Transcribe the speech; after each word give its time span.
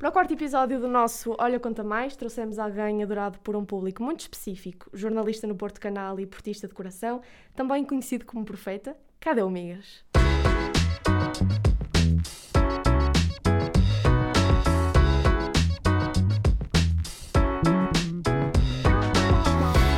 Para 0.00 0.08
o 0.08 0.12
quarto 0.12 0.32
episódio 0.32 0.80
do 0.80 0.88
nosso 0.88 1.36
Olha 1.38 1.60
Conta 1.60 1.84
Mais, 1.84 2.16
trouxemos 2.16 2.58
alguém 2.58 3.02
adorado 3.02 3.38
por 3.40 3.54
um 3.54 3.66
público 3.66 4.02
muito 4.02 4.20
específico, 4.20 4.88
jornalista 4.94 5.46
no 5.46 5.54
Porto 5.54 5.78
Canal 5.78 6.18
e 6.18 6.24
portista 6.24 6.66
de 6.66 6.72
coração, 6.72 7.20
também 7.54 7.84
conhecido 7.84 8.24
como 8.24 8.42
Profeta, 8.42 8.96
Cadê 9.20 9.42
o 9.42 9.50
Migas? 9.50 10.02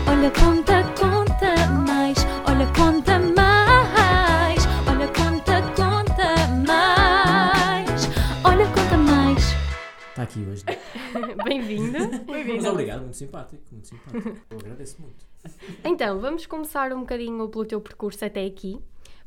Olha, 0.08 0.51
Mas 12.52 12.62
Bem-vindo. 12.64 12.72
obrigado, 12.72 13.00
muito 13.00 13.16
simpático, 13.16 13.62
muito 13.72 13.88
simpático. 13.88 14.46
Eu 14.50 14.58
agradeço 14.58 15.00
muito. 15.00 15.24
Então, 15.84 16.20
vamos 16.20 16.46
começar 16.46 16.92
um 16.92 17.00
bocadinho 17.00 17.48
pelo 17.48 17.64
teu 17.64 17.80
percurso 17.80 18.24
até 18.24 18.44
aqui. 18.44 18.78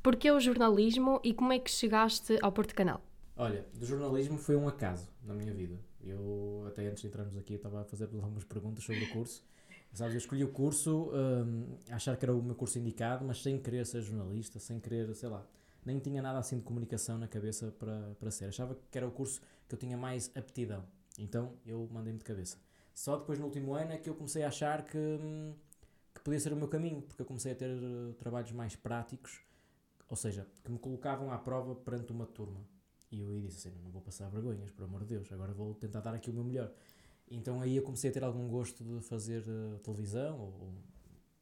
Porquê 0.01 0.31
o 0.31 0.39
jornalismo 0.39 1.20
e 1.23 1.34
como 1.34 1.51
é 1.51 1.59
que 1.59 1.70
chegaste 1.70 2.38
ao 2.41 2.51
Porto 2.51 2.73
Canal? 2.75 3.01
Olha, 3.35 3.65
do 3.73 3.85
jornalismo 3.85 4.38
foi 4.38 4.55
um 4.55 4.67
acaso 4.67 5.09
na 5.23 5.34
minha 5.34 5.51
vida. 5.53 5.75
Eu, 6.01 6.63
até 6.67 6.85
antes 6.88 7.01
de 7.01 7.07
entrarmos 7.07 7.35
aqui, 7.35 7.55
estava 7.55 7.81
a 7.81 7.84
fazer 7.84 8.05
algumas 8.05 8.43
perguntas 8.43 8.84
sobre 8.84 9.03
o 9.03 9.09
curso. 9.09 9.43
Sabes, 9.91 10.13
eu 10.13 10.20
escolhi 10.20 10.43
o 10.43 10.49
curso, 10.49 11.12
a 11.89 11.95
achar 11.95 12.15
que 12.15 12.23
era 12.26 12.34
o 12.34 12.41
meu 12.43 12.53
curso 12.53 12.77
indicado, 12.77 13.26
mas 13.26 13.41
sem 13.41 13.57
querer 13.57 13.85
ser 13.85 14.01
jornalista, 14.01 14.59
sem 14.59 14.79
querer, 14.79 15.13
sei 15.15 15.29
lá, 15.29 15.45
nem 15.85 15.99
tinha 15.99 16.21
nada 16.21 16.37
assim 16.37 16.57
de 16.57 16.63
comunicação 16.63 17.17
na 17.17 17.27
cabeça 17.27 17.73
para, 17.79 18.15
para 18.20 18.29
ser. 18.29 18.45
Achava 18.45 18.77
que 18.91 18.98
era 18.98 19.07
o 19.07 19.12
curso 19.12 19.41
que 19.67 19.73
eu 19.73 19.79
tinha 19.79 19.98
mais 19.98 20.31
aptidão. 20.35 20.84
Então 21.17 21.53
eu 21.65 21.89
mandei-me 21.91 22.20
de 22.20 22.26
cabeça. 22.26 22.57
Só 22.95 23.17
depois 23.17 23.38
no 23.38 23.45
último 23.45 23.73
ano 23.73 23.91
é 23.91 23.98
que 23.98 24.09
eu 24.09 24.16
comecei 24.16 24.44
a 24.44 24.48
achar 24.48 24.85
que, 24.85 24.98
hum, 24.98 25.54
que 26.13 26.21
podia 26.21 26.40
ser 26.40 26.54
o 26.54 26.55
meu 26.55 26.70
caminho, 26.70 27.01
porque 27.01 27.21
eu 27.21 27.26
comecei 27.26 27.51
a 27.51 27.55
ter 27.55 27.70
eh, 27.70 28.13
trabalhos 28.18 28.54
mais 28.54 28.74
práticos, 28.77 29.41
ou 30.10 30.15
seja, 30.15 30.48
que 30.63 30.71
me 30.71 30.79
colocavam 30.79 31.29
à 31.29 31.38
prova 31.38 31.76
perante 31.76 32.13
uma 32.13 32.26
turma. 32.26 32.66
E 33.12 33.20
eu 33.20 33.29
aí 33.29 33.41
disse 33.41 33.68
assim: 33.68 33.77
não 33.84 33.91
vou 33.91 34.01
passar 34.01 34.29
vergonhas, 34.29 34.71
por 34.71 34.85
amor 34.85 35.01
de 35.01 35.07
Deus, 35.07 35.29
agora 35.32 35.54
vou 35.54 35.73
tentar 35.76 35.99
dar 35.99 36.13
aqui 36.13 36.29
o 36.29 36.34
meu 36.34 36.43
melhor. 36.46 36.71
Então 37.29 37.60
aí 37.62 37.76
eu 37.76 37.84
comecei 37.84 38.10
a 38.10 38.13
ter 38.13 38.23
algum 38.23 38.48
gosto 38.48 38.82
de 38.82 39.01
fazer 39.01 39.43
eh, 39.46 39.77
televisão, 39.84 40.40
ou, 40.40 40.54
ou 40.62 40.73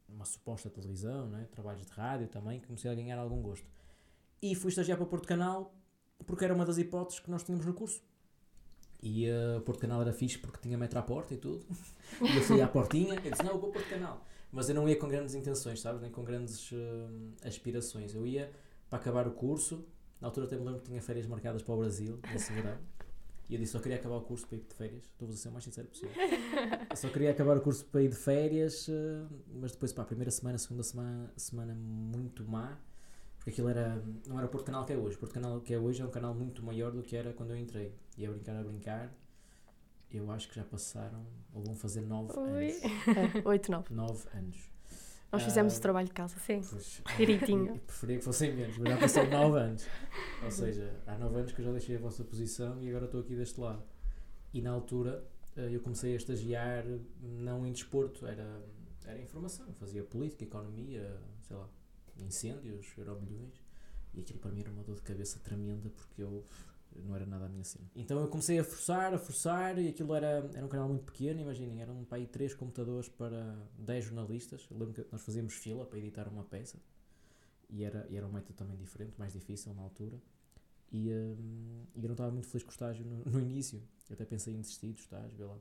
uma 0.09 0.25
suposta 0.25 0.71
televisão, 0.71 1.27
né? 1.29 1.47
trabalhos 1.51 1.85
de 1.85 1.91
rádio 1.91 2.27
também, 2.27 2.59
comecei 2.61 2.89
a 2.89 2.95
ganhar 2.95 3.19
algum 3.19 3.41
gosto. 3.41 3.67
E 4.41 4.55
fui 4.55 4.69
estagiar 4.69 4.97
para 4.97 5.05
Porto 5.07 5.27
Canal, 5.27 5.73
porque 6.25 6.43
era 6.43 6.53
uma 6.53 6.65
das 6.65 6.77
hipóteses 6.79 7.19
que 7.19 7.29
nós 7.29 7.43
tínhamos 7.43 7.65
no 7.65 7.73
curso. 7.73 8.01
E 9.05 9.27
o 9.57 9.59
Porto 9.61 9.81
Canal 9.81 10.01
era 10.01 10.13
fixe 10.13 10.37
porque 10.37 10.59
tinha 10.61 10.77
metro 10.77 10.97
à 10.97 11.01
porta 11.01 11.33
e 11.33 11.37
tudo. 11.37 11.65
E 12.21 12.37
eu 12.37 12.43
saía 12.43 12.65
à 12.65 12.67
portinha 12.67 13.15
e 13.15 13.29
disse: 13.29 13.43
Não, 13.43 13.53
eu 13.53 13.59
vou 13.59 13.71
para 13.71 13.81
Porto 13.81 13.89
Canal. 13.89 14.23
Mas 14.49 14.69
eu 14.69 14.75
não 14.75 14.87
ia 14.87 14.95
com 14.95 15.09
grandes 15.09 15.33
intenções, 15.33 15.81
sabes? 15.81 15.99
Nem 15.99 16.11
com 16.11 16.23
grandes 16.23 16.71
eh, 16.71 17.47
aspirações. 17.47 18.13
Eu 18.13 18.25
ia 18.25 18.51
para 18.89 18.99
acabar 18.99 19.27
o 19.27 19.31
curso. 19.31 19.83
Na 20.21 20.27
altura 20.27 20.45
até 20.45 20.55
me 20.55 20.63
lembro 20.63 20.79
que 20.79 20.85
tinha 20.85 21.01
férias 21.01 21.25
marcadas 21.25 21.63
para 21.63 21.73
o 21.73 21.77
Brasil, 21.79 22.19
nesse 22.31 22.53
verão. 22.53 22.77
E 23.49 23.55
eu 23.55 23.59
disse: 23.59 23.73
Só 23.73 23.79
queria 23.79 23.97
acabar 23.97 24.17
o 24.17 24.21
curso 24.21 24.47
para 24.47 24.57
ir 24.57 24.61
de 24.61 24.75
férias. 24.75 25.03
Estou-vos 25.03 25.35
a 25.35 25.39
ser 25.39 25.49
o 25.49 25.51
mais 25.51 25.63
sincero 25.65 25.87
possível. 25.87 26.11
Eu 26.89 26.95
só 26.95 27.09
queria 27.09 27.31
acabar 27.31 27.57
o 27.57 27.61
curso 27.61 27.83
para 27.85 28.03
ir 28.03 28.09
de 28.09 28.15
férias, 28.15 28.87
eh, 28.87 29.25
mas 29.59 29.71
depois, 29.71 29.91
pá, 29.91 30.03
a 30.03 30.05
primeira 30.05 30.31
semana, 30.31 30.57
segunda 30.57 30.83
semana, 30.83 31.33
semana 31.35 31.73
muito 31.75 32.45
má. 32.45 32.77
Porque 33.37 33.49
aquilo 33.49 33.67
era, 33.67 34.01
não 34.25 34.37
era 34.37 34.45
o 34.45 34.49
Porto 34.49 34.67
Canal 34.67 34.85
que 34.85 34.93
é 34.93 34.97
hoje. 34.97 35.17
O 35.17 35.19
Porto 35.19 35.33
Canal 35.33 35.59
que 35.59 35.73
é 35.73 35.79
hoje 35.79 36.01
é 36.01 36.05
um 36.05 36.11
canal 36.11 36.33
muito 36.33 36.63
maior 36.63 36.91
do 36.91 37.01
que 37.01 37.17
era 37.17 37.33
quando 37.33 37.49
eu 37.49 37.57
entrei. 37.57 37.93
E 38.17 38.25
a 38.25 38.29
brincar, 38.31 38.55
a 38.55 38.63
brincar, 38.63 39.13
eu 40.11 40.29
acho 40.31 40.47
que 40.49 40.55
já 40.55 40.63
passaram, 40.63 41.25
ou 41.53 41.63
vão 41.63 41.75
fazer 41.75 42.01
nove 42.01 42.37
Oi. 42.37 42.71
anos. 42.71 43.45
8, 43.45 43.71
9. 43.71 43.93
Nove 43.93 44.27
anos. 44.37 44.71
Nós 45.31 45.41
fizemos 45.41 45.73
Ah, 45.73 45.77
o 45.77 45.81
trabalho 45.81 46.07
de 46.07 46.13
casa. 46.13 46.37
Sim. 46.37 46.61
Pois, 46.69 47.01
Direitinho. 47.17 47.79
preferia 47.87 48.17
que 48.19 48.23
fossem 48.23 48.53
menos, 48.55 48.77
mas 48.77 48.89
já 48.89 48.97
passou 48.99 49.27
nove 49.27 49.57
anos. 49.59 49.87
Ou 50.43 50.51
seja, 50.51 51.01
há 51.07 51.17
nove 51.17 51.37
anos 51.39 51.51
que 51.51 51.59
eu 51.61 51.65
já 51.65 51.71
deixei 51.71 51.95
a 51.95 51.99
vossa 51.99 52.23
posição 52.23 52.79
e 52.83 52.89
agora 52.89 53.05
estou 53.05 53.21
aqui 53.21 53.35
deste 53.35 53.59
lado. 53.59 53.83
E 54.53 54.61
na 54.61 54.69
altura 54.69 55.27
eh, 55.55 55.69
eu 55.71 55.81
comecei 55.81 56.13
a 56.13 56.17
estagiar 56.17 56.85
não 57.19 57.65
em 57.65 57.71
desporto, 57.71 58.27
era, 58.27 58.61
era 59.05 59.19
informação. 59.19 59.65
Eu 59.65 59.73
fazia 59.73 60.03
política, 60.03 60.43
economia, 60.43 61.19
sei 61.41 61.55
lá, 61.57 61.67
incêndios, 62.19 62.93
euromilhões. 62.95 63.55
E 64.13 64.19
aquilo 64.19 64.37
para 64.37 64.51
mim 64.51 64.59
era 64.61 64.69
uma 64.69 64.83
dor 64.83 64.97
de 64.97 65.01
cabeça 65.01 65.39
tremenda 65.39 65.89
porque 65.89 66.21
eu 66.21 66.45
não 67.03 67.15
era 67.15 67.25
nada 67.25 67.45
a 67.45 67.49
minha 67.49 67.63
cena. 67.63 67.85
Então 67.95 68.19
eu 68.19 68.27
comecei 68.27 68.59
a 68.59 68.63
forçar, 68.63 69.13
a 69.13 69.17
forçar, 69.17 69.77
e 69.79 69.87
aquilo 69.89 70.13
era, 70.13 70.49
era 70.53 70.65
um 70.65 70.69
canal 70.69 70.87
muito 70.87 71.05
pequeno, 71.05 71.41
imaginem, 71.41 71.81
eram 71.81 72.03
para 72.03 72.17
aí 72.17 72.27
três 72.27 72.53
computadores 72.53 73.09
para 73.09 73.55
10 73.77 74.05
jornalistas. 74.05 74.67
Eu 74.69 74.77
lembro 74.77 74.93
que 74.93 75.11
nós 75.11 75.21
fazíamos 75.21 75.53
fila 75.53 75.85
para 75.85 75.97
editar 75.97 76.27
uma 76.27 76.43
peça 76.43 76.77
e 77.69 77.83
era, 77.83 78.05
e 78.09 78.15
era 78.15 78.25
um 78.27 78.31
método 78.31 78.53
também 78.53 78.77
diferente, 78.77 79.13
mais 79.17 79.33
difícil 79.33 79.73
na 79.73 79.81
altura. 79.81 80.17
E, 80.91 81.09
hum, 81.11 81.85
e 81.95 82.03
eu 82.03 82.07
não 82.07 82.13
estava 82.13 82.31
muito 82.31 82.47
feliz 82.47 82.63
com 82.63 82.69
o 82.69 82.73
estágio 82.73 83.05
no, 83.05 83.25
no 83.25 83.41
início. 83.41 83.81
Eu 84.09 84.13
até 84.13 84.25
pensei 84.25 84.53
em 84.53 84.61
desistir 84.61 84.91
do 84.91 84.99
estágio, 84.99 85.35
vê 85.37 85.45
lá. 85.45 85.57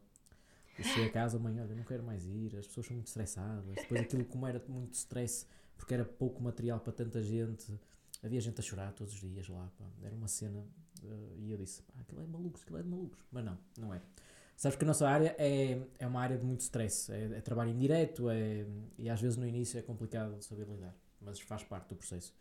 Eu 0.78 0.84
cheguei 0.84 1.06
a 1.06 1.10
casa, 1.10 1.38
mãe, 1.38 1.60
olha, 1.60 1.75
não 1.75 1.84
quero 1.84 2.03
mais 2.03 2.25
ir, 2.26 2.56
as 2.56 2.66
pessoas 2.66 2.87
são 2.87 2.97
muito 2.97 3.06
estressadas. 3.06 3.75
Depois 3.75 4.00
aquilo, 4.00 4.25
como 4.25 4.47
era 4.47 4.62
muito 4.69 4.94
stress, 4.94 5.47
porque 5.76 5.94
era 5.94 6.04
pouco 6.04 6.42
material 6.42 6.81
para 6.81 6.92
tanta 6.92 7.22
gente, 7.22 7.78
havia 8.22 8.41
gente 8.41 8.59
a 8.60 8.62
chorar 8.62 8.93
todos 8.93 9.15
os 9.15 9.21
dias 9.21 9.49
lá, 9.49 9.71
pá. 9.78 9.84
Era 10.03 10.15
uma 10.15 10.28
cena, 10.28 10.65
eh, 11.03 11.37
e 11.38 11.50
eu 11.50 11.59
disse, 11.59 11.83
pá, 11.83 11.94
aquilo 12.00 12.21
é 12.21 12.25
de 12.25 12.31
malucos, 12.31 12.62
aquilo 12.62 12.78
é 12.78 12.83
de 12.83 12.88
malucos. 12.88 13.19
Mas 13.31 13.44
não, 13.44 13.59
não 13.78 13.94
é. 13.94 14.00
Sabes 14.56 14.77
que 14.77 14.84
a 14.84 14.87
nossa 14.87 15.09
área 15.09 15.34
é, 15.38 15.81
é 15.99 16.06
uma 16.06 16.21
área 16.21 16.38
de 16.38 16.44
muito 16.44 16.60
stress, 16.60 17.10
é, 17.12 17.38
é 17.38 17.41
trabalho 17.41 17.71
indireto, 17.71 18.31
é, 18.31 18.65
e 18.99 19.10
às 19.10 19.21
vezes 19.21 19.37
no 19.37 19.47
início 19.47 19.78
é 19.78 19.83
complicado 19.83 20.38
de 20.38 20.44
saber 20.44 20.69
lidar, 20.69 20.94
mas 21.21 21.41
faz 21.41 21.65
parte 21.65 21.88
do 21.88 21.97
processo. 21.97 22.33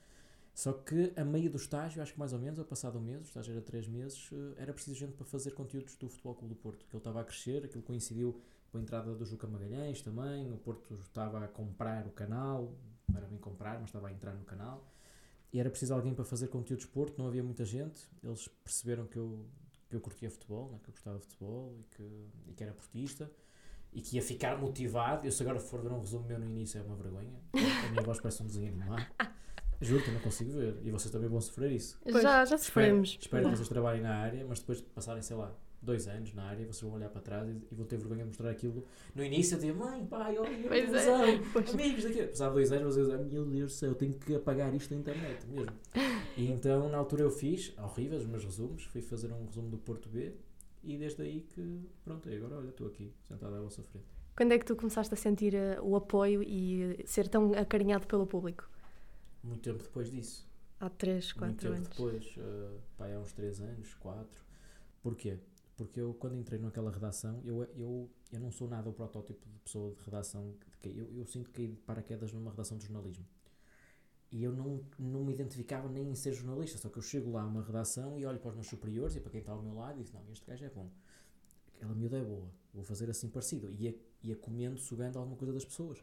Só 0.53 0.73
que 0.73 1.13
a 1.15 1.23
meio 1.23 1.49
do 1.49 1.57
estágio, 1.57 2.01
acho 2.01 2.13
que 2.13 2.19
mais 2.19 2.33
ou 2.33 2.39
menos, 2.39 2.59
ao 2.59 2.65
passado 2.65 2.99
um 2.99 3.01
mês, 3.01 3.21
o 3.21 3.23
estágio 3.23 3.53
era 3.53 3.61
três 3.61 3.87
meses, 3.87 4.29
eh, 4.31 4.61
era 4.61 4.73
preciso 4.73 4.97
gente 4.97 5.13
para 5.13 5.25
fazer 5.25 5.51
conteúdos 5.51 5.95
do 5.95 6.09
Futebol 6.09 6.35
Clube 6.35 6.53
do 6.53 6.59
Porto, 6.59 6.85
que 6.85 6.95
ele 6.95 6.99
estava 6.99 7.21
a 7.21 7.23
crescer, 7.23 7.65
aquilo 7.65 7.81
coincidiu 7.81 8.39
com 8.71 8.77
a 8.77 8.81
entrada 8.81 9.13
do 9.15 9.25
Juca 9.25 9.47
Magalhães 9.47 10.01
também, 10.01 10.51
o 10.51 10.57
Porto 10.57 10.93
estava 10.93 11.43
a 11.43 11.47
comprar 11.47 12.05
o 12.05 12.11
canal, 12.11 12.73
não 13.09 13.17
era 13.17 13.27
bem 13.27 13.39
comprar, 13.39 13.79
mas 13.79 13.89
estava 13.89 14.09
a 14.09 14.11
entrar 14.11 14.33
no 14.33 14.43
canal, 14.43 14.85
e 15.53 15.59
era 15.59 15.69
preciso 15.69 15.93
alguém 15.93 16.13
para 16.13 16.23
fazer 16.23 16.47
conteúdo 16.47 16.79
de 16.79 16.85
esporte, 16.85 17.17
não 17.17 17.27
havia 17.27 17.43
muita 17.43 17.65
gente, 17.65 17.99
eles 18.23 18.47
perceberam 18.63 19.05
que 19.05 19.17
eu, 19.17 19.45
que 19.89 19.95
eu 19.95 20.01
curtia 20.01 20.29
futebol, 20.29 20.69
né, 20.71 20.79
que 20.83 20.89
eu 20.89 20.93
gostava 20.93 21.17
de 21.19 21.25
futebol 21.25 21.75
e 21.79 21.83
que, 21.95 22.29
e 22.47 22.53
que 22.53 22.63
era 22.63 22.73
portista, 22.73 23.29
e 23.93 24.01
que 24.01 24.15
ia 24.15 24.21
ficar 24.21 24.57
motivado, 24.57 25.25
eu 25.25 25.31
se 25.31 25.41
agora 25.43 25.59
for 25.59 25.81
ver 25.81 25.91
um 25.91 25.99
resumo 25.99 26.25
meu 26.25 26.39
no 26.39 26.45
início 26.45 26.79
é 26.79 26.83
uma 26.83 26.95
vergonha, 26.95 27.39
a 27.53 27.89
minha 27.89 28.03
voz 28.03 28.19
parece 28.21 28.41
um 28.41 28.47
desenho 28.47 28.69
animado, 28.69 29.05
juro 29.81 30.01
que 30.03 30.09
eu 30.09 30.13
não 30.13 30.21
consigo 30.21 30.51
ver, 30.51 30.79
e 30.83 30.91
vocês 30.91 31.11
também 31.11 31.27
vão 31.27 31.41
sofrer 31.41 31.71
isso. 31.71 31.99
Já, 32.05 32.21
já 32.21 32.43
Espero, 32.43 32.59
sofremos. 32.59 33.17
espero 33.19 33.49
que 33.49 33.55
vocês 33.57 33.67
trabalhem 33.67 34.01
na 34.01 34.15
área, 34.15 34.45
mas 34.47 34.59
depois 34.59 34.77
de 34.77 34.85
passarem, 34.85 35.21
sei 35.21 35.35
lá, 35.35 35.53
dois 35.81 36.07
anos 36.07 36.33
na 36.33 36.43
área, 36.43 36.65
vocês 36.65 36.81
vão 36.81 36.93
olhar 36.93 37.09
para 37.09 37.21
trás 37.21 37.49
e, 37.49 37.59
e 37.71 37.75
vão 37.75 37.85
ter 37.85 37.97
vergonha 37.97 38.21
de 38.21 38.27
mostrar 38.27 38.49
aquilo. 38.51 38.85
No 39.15 39.23
início 39.23 39.55
eu 39.55 39.59
dizia, 39.59 39.73
mãe, 39.73 40.05
pai, 40.05 40.37
olha, 40.37 40.67
Pois 40.67 40.83
é. 40.83 40.85
televisão, 40.85 41.23
amigos 41.73 42.03
daqui. 42.03 42.23
Passava 42.27 42.53
dois 42.53 42.71
anos, 42.71 42.95
vocês 42.95 43.07
diziam, 43.07 43.45
meu 43.45 43.45
Deus 43.45 43.71
do 43.73 43.75
céu, 43.75 43.89
eu 43.89 43.95
tenho 43.95 44.13
que 44.13 44.35
apagar 44.35 44.73
isto 44.75 44.89
da 44.91 44.95
internet 44.95 45.45
mesmo. 45.47 45.73
E 46.37 46.51
então, 46.51 46.87
na 46.89 46.97
altura 46.97 47.23
eu 47.23 47.31
fiz, 47.31 47.73
horríveis 47.77 48.21
os 48.21 48.27
meus 48.27 48.43
resumos, 48.43 48.83
fui 48.83 49.01
fazer 49.01 49.31
um 49.31 49.45
resumo 49.45 49.69
do 49.69 49.77
Porto 49.77 50.07
B 50.09 50.33
e 50.83 50.97
desde 50.97 51.21
aí 51.21 51.41
que, 51.41 51.81
pronto, 52.03 52.29
agora 52.29 52.57
olha, 52.57 52.69
estou 52.69 52.87
aqui, 52.87 53.13
sentado 53.27 53.55
à 53.55 53.59
vossa 53.61 53.83
frente. 53.83 54.05
Quando 54.35 54.53
é 54.53 54.59
que 54.59 54.65
tu 54.65 54.75
começaste 54.75 55.13
a 55.13 55.17
sentir 55.17 55.53
eh, 55.53 55.77
o 55.81 55.95
apoio 55.95 56.41
e 56.41 56.95
eh, 56.99 57.03
ser 57.05 57.27
tão 57.27 57.51
acarinhado 57.53 58.07
pelo 58.07 58.25
público? 58.25 58.67
Muito 59.43 59.61
tempo 59.61 59.83
depois 59.83 60.09
disso. 60.09 60.49
Há 60.79 60.89
3, 60.89 61.33
Muito 61.33 61.37
4 61.37 61.55
tempo 61.57 61.75
anos. 61.75 61.87
depois, 61.89 62.37
uh, 62.37 62.79
pai, 62.97 63.13
há 63.13 63.19
uns 63.19 63.33
3 63.33 63.61
anos, 63.61 63.93
4. 63.95 64.27
Porquê? 65.03 65.37
Porque 65.81 65.99
eu, 65.99 66.13
quando 66.13 66.35
entrei 66.35 66.59
naquela 66.59 66.91
redação, 66.91 67.41
eu, 67.43 67.63
eu, 67.75 68.07
eu 68.31 68.39
não 68.39 68.51
sou 68.51 68.67
nada 68.67 68.87
o 68.87 68.93
protótipo 68.93 69.49
de 69.49 69.57
pessoa 69.61 69.91
de 69.95 69.99
redação. 70.03 70.53
Que, 70.79 70.89
eu, 70.89 71.11
eu 71.11 71.25
sinto 71.25 71.49
que 71.49 71.53
caí 71.53 71.67
de 71.69 71.75
paraquedas 71.77 72.31
numa 72.31 72.51
redação 72.51 72.77
de 72.77 72.85
jornalismo. 72.85 73.25
E 74.31 74.43
eu 74.43 74.53
não, 74.53 74.79
não 74.99 75.25
me 75.25 75.33
identificava 75.33 75.89
nem 75.89 76.11
em 76.11 76.13
ser 76.13 76.33
jornalista, 76.33 76.77
só 76.77 76.87
que 76.87 76.99
eu 76.99 77.01
chego 77.01 77.31
lá 77.31 77.41
a 77.41 77.47
uma 77.47 77.63
redação 77.63 78.19
e 78.19 78.27
olho 78.27 78.37
para 78.37 78.49
os 78.49 78.55
meus 78.55 78.67
superiores 78.67 79.15
e 79.15 79.19
para 79.19 79.31
quem 79.31 79.39
está 79.39 79.53
ao 79.53 79.63
meu 79.63 79.73
lado 79.73 79.99
e 79.99 80.03
digo: 80.03 80.19
Não, 80.19 80.31
este 80.31 80.45
gajo 80.45 80.63
é 80.63 80.69
bom, 80.69 80.87
aquela 81.73 81.95
miúda 81.95 82.19
é 82.19 82.23
boa, 82.23 82.47
vou 82.71 82.83
fazer 82.83 83.09
assim 83.09 83.27
parecido. 83.27 83.71
E 83.71 83.99
ia, 84.21 84.35
comendo, 84.35 84.79
sugando 84.79 85.17
alguma 85.17 85.35
coisa 85.35 85.51
das 85.51 85.65
pessoas. 85.65 85.97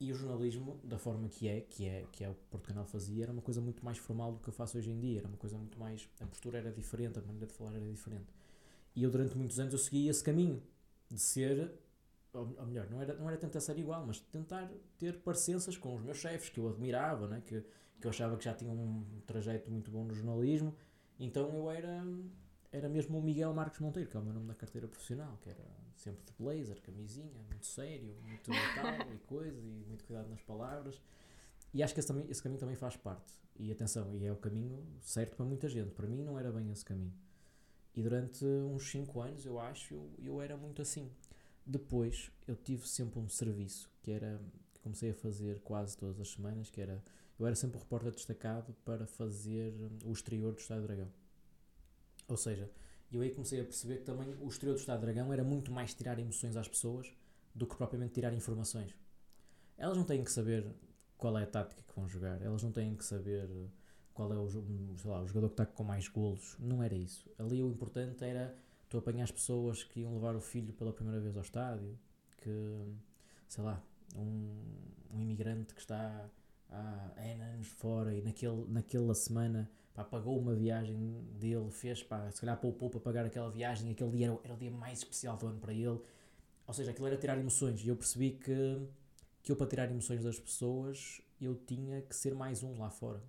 E 0.00 0.10
o 0.10 0.14
jornalismo, 0.14 0.80
da 0.82 0.98
forma 0.98 1.28
que 1.28 1.48
é, 1.48 1.60
que 1.60 1.86
é, 1.86 2.06
que 2.10 2.24
é 2.24 2.30
o 2.30 2.34
que 2.34 2.44
Porto 2.50 2.66
Canal 2.66 2.86
fazia, 2.86 3.24
era 3.24 3.32
uma 3.32 3.42
coisa 3.42 3.60
muito 3.60 3.84
mais 3.84 3.98
formal 3.98 4.32
do 4.32 4.40
que 4.40 4.48
eu 4.48 4.54
faço 4.54 4.78
hoje 4.78 4.90
em 4.90 4.98
dia. 4.98 5.18
Era 5.18 5.28
uma 5.28 5.36
coisa 5.36 5.58
muito 5.58 5.78
mais. 5.78 6.08
A 6.20 6.26
postura 6.26 6.58
era 6.58 6.72
diferente, 6.72 7.18
a 7.18 7.22
maneira 7.22 7.46
de 7.46 7.52
falar 7.52 7.74
era 7.74 7.86
diferente. 7.86 8.26
E 8.96 9.02
eu, 9.02 9.10
durante 9.10 9.36
muitos 9.36 9.60
anos, 9.60 9.74
eu 9.74 9.78
segui 9.78 10.08
esse 10.08 10.24
caminho 10.24 10.62
de 11.10 11.20
ser. 11.20 11.70
Ou, 12.32 12.46
melhor, 12.66 12.88
não 12.90 13.00
era, 13.00 13.14
não 13.14 13.28
era 13.28 13.36
tentar 13.36 13.60
ser 13.60 13.78
igual, 13.78 14.04
mas 14.06 14.20
tentar 14.20 14.70
ter 14.98 15.20
parecenças 15.20 15.76
com 15.76 15.94
os 15.94 16.02
meus 16.02 16.16
chefes, 16.16 16.48
que 16.48 16.58
eu 16.58 16.68
admirava, 16.68 17.28
né? 17.28 17.42
que, 17.44 17.62
que 18.00 18.06
eu 18.06 18.10
achava 18.10 18.36
que 18.38 18.44
já 18.44 18.54
tinham 18.54 18.74
um 18.74 19.04
trajeto 19.26 19.70
muito 19.70 19.90
bom 19.90 20.04
no 20.04 20.14
jornalismo. 20.14 20.74
Então 21.20 21.54
eu 21.54 21.70
era. 21.70 22.02
era 22.72 22.88
mesmo 22.88 23.18
o 23.18 23.22
Miguel 23.22 23.52
Marcos 23.52 23.80
Monteiro, 23.80 24.08
que 24.08 24.16
é 24.16 24.20
o 24.20 24.22
meu 24.22 24.32
nome 24.32 24.46
da 24.46 24.54
carteira 24.54 24.88
profissional, 24.88 25.38
que 25.42 25.50
era 25.50 25.64
sempre 25.94 26.24
de 26.24 26.32
blazer, 26.38 26.80
camisinha, 26.80 27.42
muito 27.48 27.66
sério, 27.66 28.16
muito 28.26 28.50
tal 28.74 29.12
e 29.14 29.18
coisa, 29.26 29.58
e 29.60 29.84
muito 29.86 30.04
cuidado 30.04 30.28
nas 30.30 30.40
palavras. 30.40 31.00
E 31.74 31.82
acho 31.82 31.92
que 31.92 32.00
esse, 32.00 32.12
esse 32.30 32.42
caminho 32.42 32.60
também 32.60 32.76
faz 32.76 32.96
parte. 32.96 33.34
E 33.58 33.70
atenção, 33.70 34.14
e 34.14 34.24
é 34.24 34.32
o 34.32 34.36
caminho 34.36 34.82
certo 35.02 35.36
para 35.36 35.44
muita 35.44 35.68
gente. 35.68 35.90
Para 35.90 36.06
mim 36.06 36.22
não 36.22 36.38
era 36.38 36.50
bem 36.50 36.70
esse 36.70 36.84
caminho. 36.84 37.12
E 37.96 38.02
durante 38.02 38.44
uns 38.44 38.90
5 38.90 39.20
anos, 39.22 39.46
eu 39.46 39.58
acho, 39.58 39.94
eu, 39.94 40.10
eu 40.18 40.42
era 40.42 40.56
muito 40.56 40.82
assim. 40.82 41.10
Depois, 41.64 42.30
eu 42.46 42.54
tive 42.54 42.86
sempre 42.86 43.18
um 43.18 43.28
serviço 43.28 43.90
que 44.02 44.12
era 44.12 44.38
que 44.72 44.80
comecei 44.80 45.10
a 45.10 45.14
fazer 45.14 45.58
quase 45.60 45.96
todas 45.96 46.20
as 46.20 46.28
semanas, 46.28 46.70
que 46.70 46.80
era 46.80 47.02
eu 47.38 47.46
era 47.46 47.54
sempre 47.54 47.76
o 47.76 47.80
repórter 47.80 48.12
destacado 48.12 48.74
para 48.84 49.06
fazer 49.06 49.74
o 50.04 50.12
exterior 50.12 50.54
do 50.54 50.60
Estado 50.60 50.82
Dragão. 50.82 51.08
Ou 52.28 52.36
seja, 52.36 52.70
eu 53.12 53.20
aí 53.20 53.30
comecei 53.30 53.60
a 53.60 53.64
perceber 53.64 53.98
que 53.98 54.04
também 54.04 54.34
o 54.40 54.48
exterior 54.48 54.74
do 54.74 54.80
Estado 54.80 55.00
Dragão 55.00 55.32
era 55.32 55.44
muito 55.44 55.70
mais 55.70 55.94
tirar 55.94 56.18
emoções 56.18 56.56
às 56.56 56.68
pessoas 56.68 57.12
do 57.54 57.66
que 57.66 57.76
propriamente 57.76 58.14
tirar 58.14 58.32
informações. 58.32 58.94
Elas 59.76 59.96
não 59.96 60.04
têm 60.04 60.24
que 60.24 60.32
saber 60.32 60.66
qual 61.16 61.36
é 61.38 61.42
a 61.42 61.46
tática 61.46 61.82
que 61.82 61.94
vão 61.94 62.08
jogar, 62.08 62.40
elas 62.42 62.62
não 62.62 62.72
têm 62.72 62.94
que 62.94 63.04
saber 63.04 63.48
qual 64.16 64.32
é 64.32 64.38
o, 64.38 64.48
sei 64.48 65.10
lá, 65.10 65.20
o 65.20 65.26
jogador 65.28 65.48
que 65.48 65.52
está 65.52 65.66
com 65.66 65.84
mais 65.84 66.08
golos. 66.08 66.56
Não 66.58 66.82
era 66.82 66.94
isso. 66.94 67.30
Ali 67.38 67.62
o 67.62 67.68
importante 67.68 68.24
era 68.24 68.56
tu 68.88 68.96
apanhar 68.96 69.24
as 69.24 69.30
pessoas 69.30 69.84
que 69.84 70.00
iam 70.00 70.14
levar 70.14 70.34
o 70.34 70.40
filho 70.40 70.72
pela 70.72 70.90
primeira 70.90 71.20
vez 71.20 71.36
ao 71.36 71.42
estádio, 71.42 71.98
que, 72.38 72.94
sei 73.46 73.62
lá, 73.62 73.82
um, 74.16 74.62
um 75.12 75.20
imigrante 75.20 75.74
que 75.74 75.80
está 75.80 76.30
há 76.70 77.12
N 77.18 77.42
anos 77.42 77.68
fora 77.68 78.14
e 78.14 78.22
naquele, 78.22 78.64
naquela 78.68 79.14
semana 79.14 79.70
pá, 79.92 80.02
pagou 80.02 80.38
uma 80.38 80.54
viagem 80.54 81.22
dele, 81.38 81.70
fez, 81.70 82.02
pá, 82.02 82.30
se 82.30 82.40
calhar 82.40 82.58
poupou 82.58 82.88
para 82.88 83.00
pagar 83.00 83.26
aquela 83.26 83.50
viagem, 83.50 83.90
aquele 83.90 84.10
dia 84.12 84.28
era, 84.28 84.38
era 84.44 84.54
o 84.54 84.56
dia 84.56 84.70
mais 84.70 85.00
especial 85.00 85.36
do 85.36 85.46
ano 85.46 85.60
para 85.60 85.74
ele. 85.74 86.00
Ou 86.66 86.74
seja, 86.74 86.90
aquilo 86.90 87.06
era 87.06 87.18
tirar 87.18 87.38
emoções 87.38 87.84
e 87.84 87.88
eu 87.88 87.96
percebi 87.96 88.30
que, 88.30 88.80
que 89.42 89.52
eu 89.52 89.56
para 89.56 89.66
tirar 89.66 89.90
emoções 89.90 90.24
das 90.24 90.38
pessoas 90.40 91.20
eu 91.38 91.54
tinha 91.54 92.00
que 92.00 92.16
ser 92.16 92.34
mais 92.34 92.62
um 92.62 92.78
lá 92.78 92.88
fora. 92.88 93.22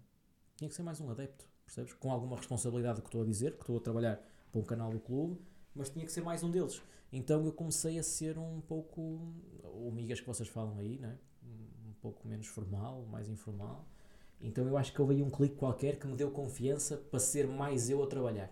Tinha 0.57 0.67
que 0.67 0.75
ser 0.75 0.81
mais 0.81 0.99
um 0.99 1.09
adepto, 1.11 1.45
percebes? 1.63 1.93
Com 1.93 2.11
alguma 2.11 2.35
responsabilidade 2.35 2.99
que 3.01 3.07
estou 3.07 3.21
a 3.21 3.25
dizer, 3.25 3.53
que 3.53 3.61
estou 3.61 3.77
a 3.77 3.79
trabalhar 3.79 4.19
para 4.51 4.59
um 4.59 4.63
canal 4.63 4.89
do 4.89 4.99
clube, 4.99 5.39
mas 5.75 5.87
tinha 5.87 6.03
que 6.03 6.11
ser 6.11 6.21
mais 6.21 6.43
um 6.43 6.49
deles. 6.49 6.81
Então 7.13 7.45
eu 7.45 7.51
comecei 7.51 7.99
a 7.99 8.03
ser 8.03 8.39
um 8.39 8.59
pouco 8.61 9.01
o 9.63 9.91
migas 9.93 10.19
que 10.19 10.25
vocês 10.25 10.49
falam 10.49 10.79
aí, 10.79 10.97
né? 10.97 11.15
um 11.87 11.93
pouco 12.01 12.27
menos 12.27 12.47
formal, 12.47 13.05
mais 13.05 13.29
informal. 13.29 13.87
Então 14.41 14.67
eu 14.67 14.75
acho 14.77 14.91
que 14.91 14.99
houve 14.99 15.13
aí 15.13 15.21
um 15.21 15.29
clique 15.29 15.55
qualquer 15.55 15.97
que 15.99 16.07
me 16.07 16.15
deu 16.15 16.31
confiança 16.31 16.97
para 16.97 17.19
ser 17.19 17.47
mais 17.47 17.91
eu 17.91 18.01
a 18.01 18.07
trabalhar. 18.07 18.51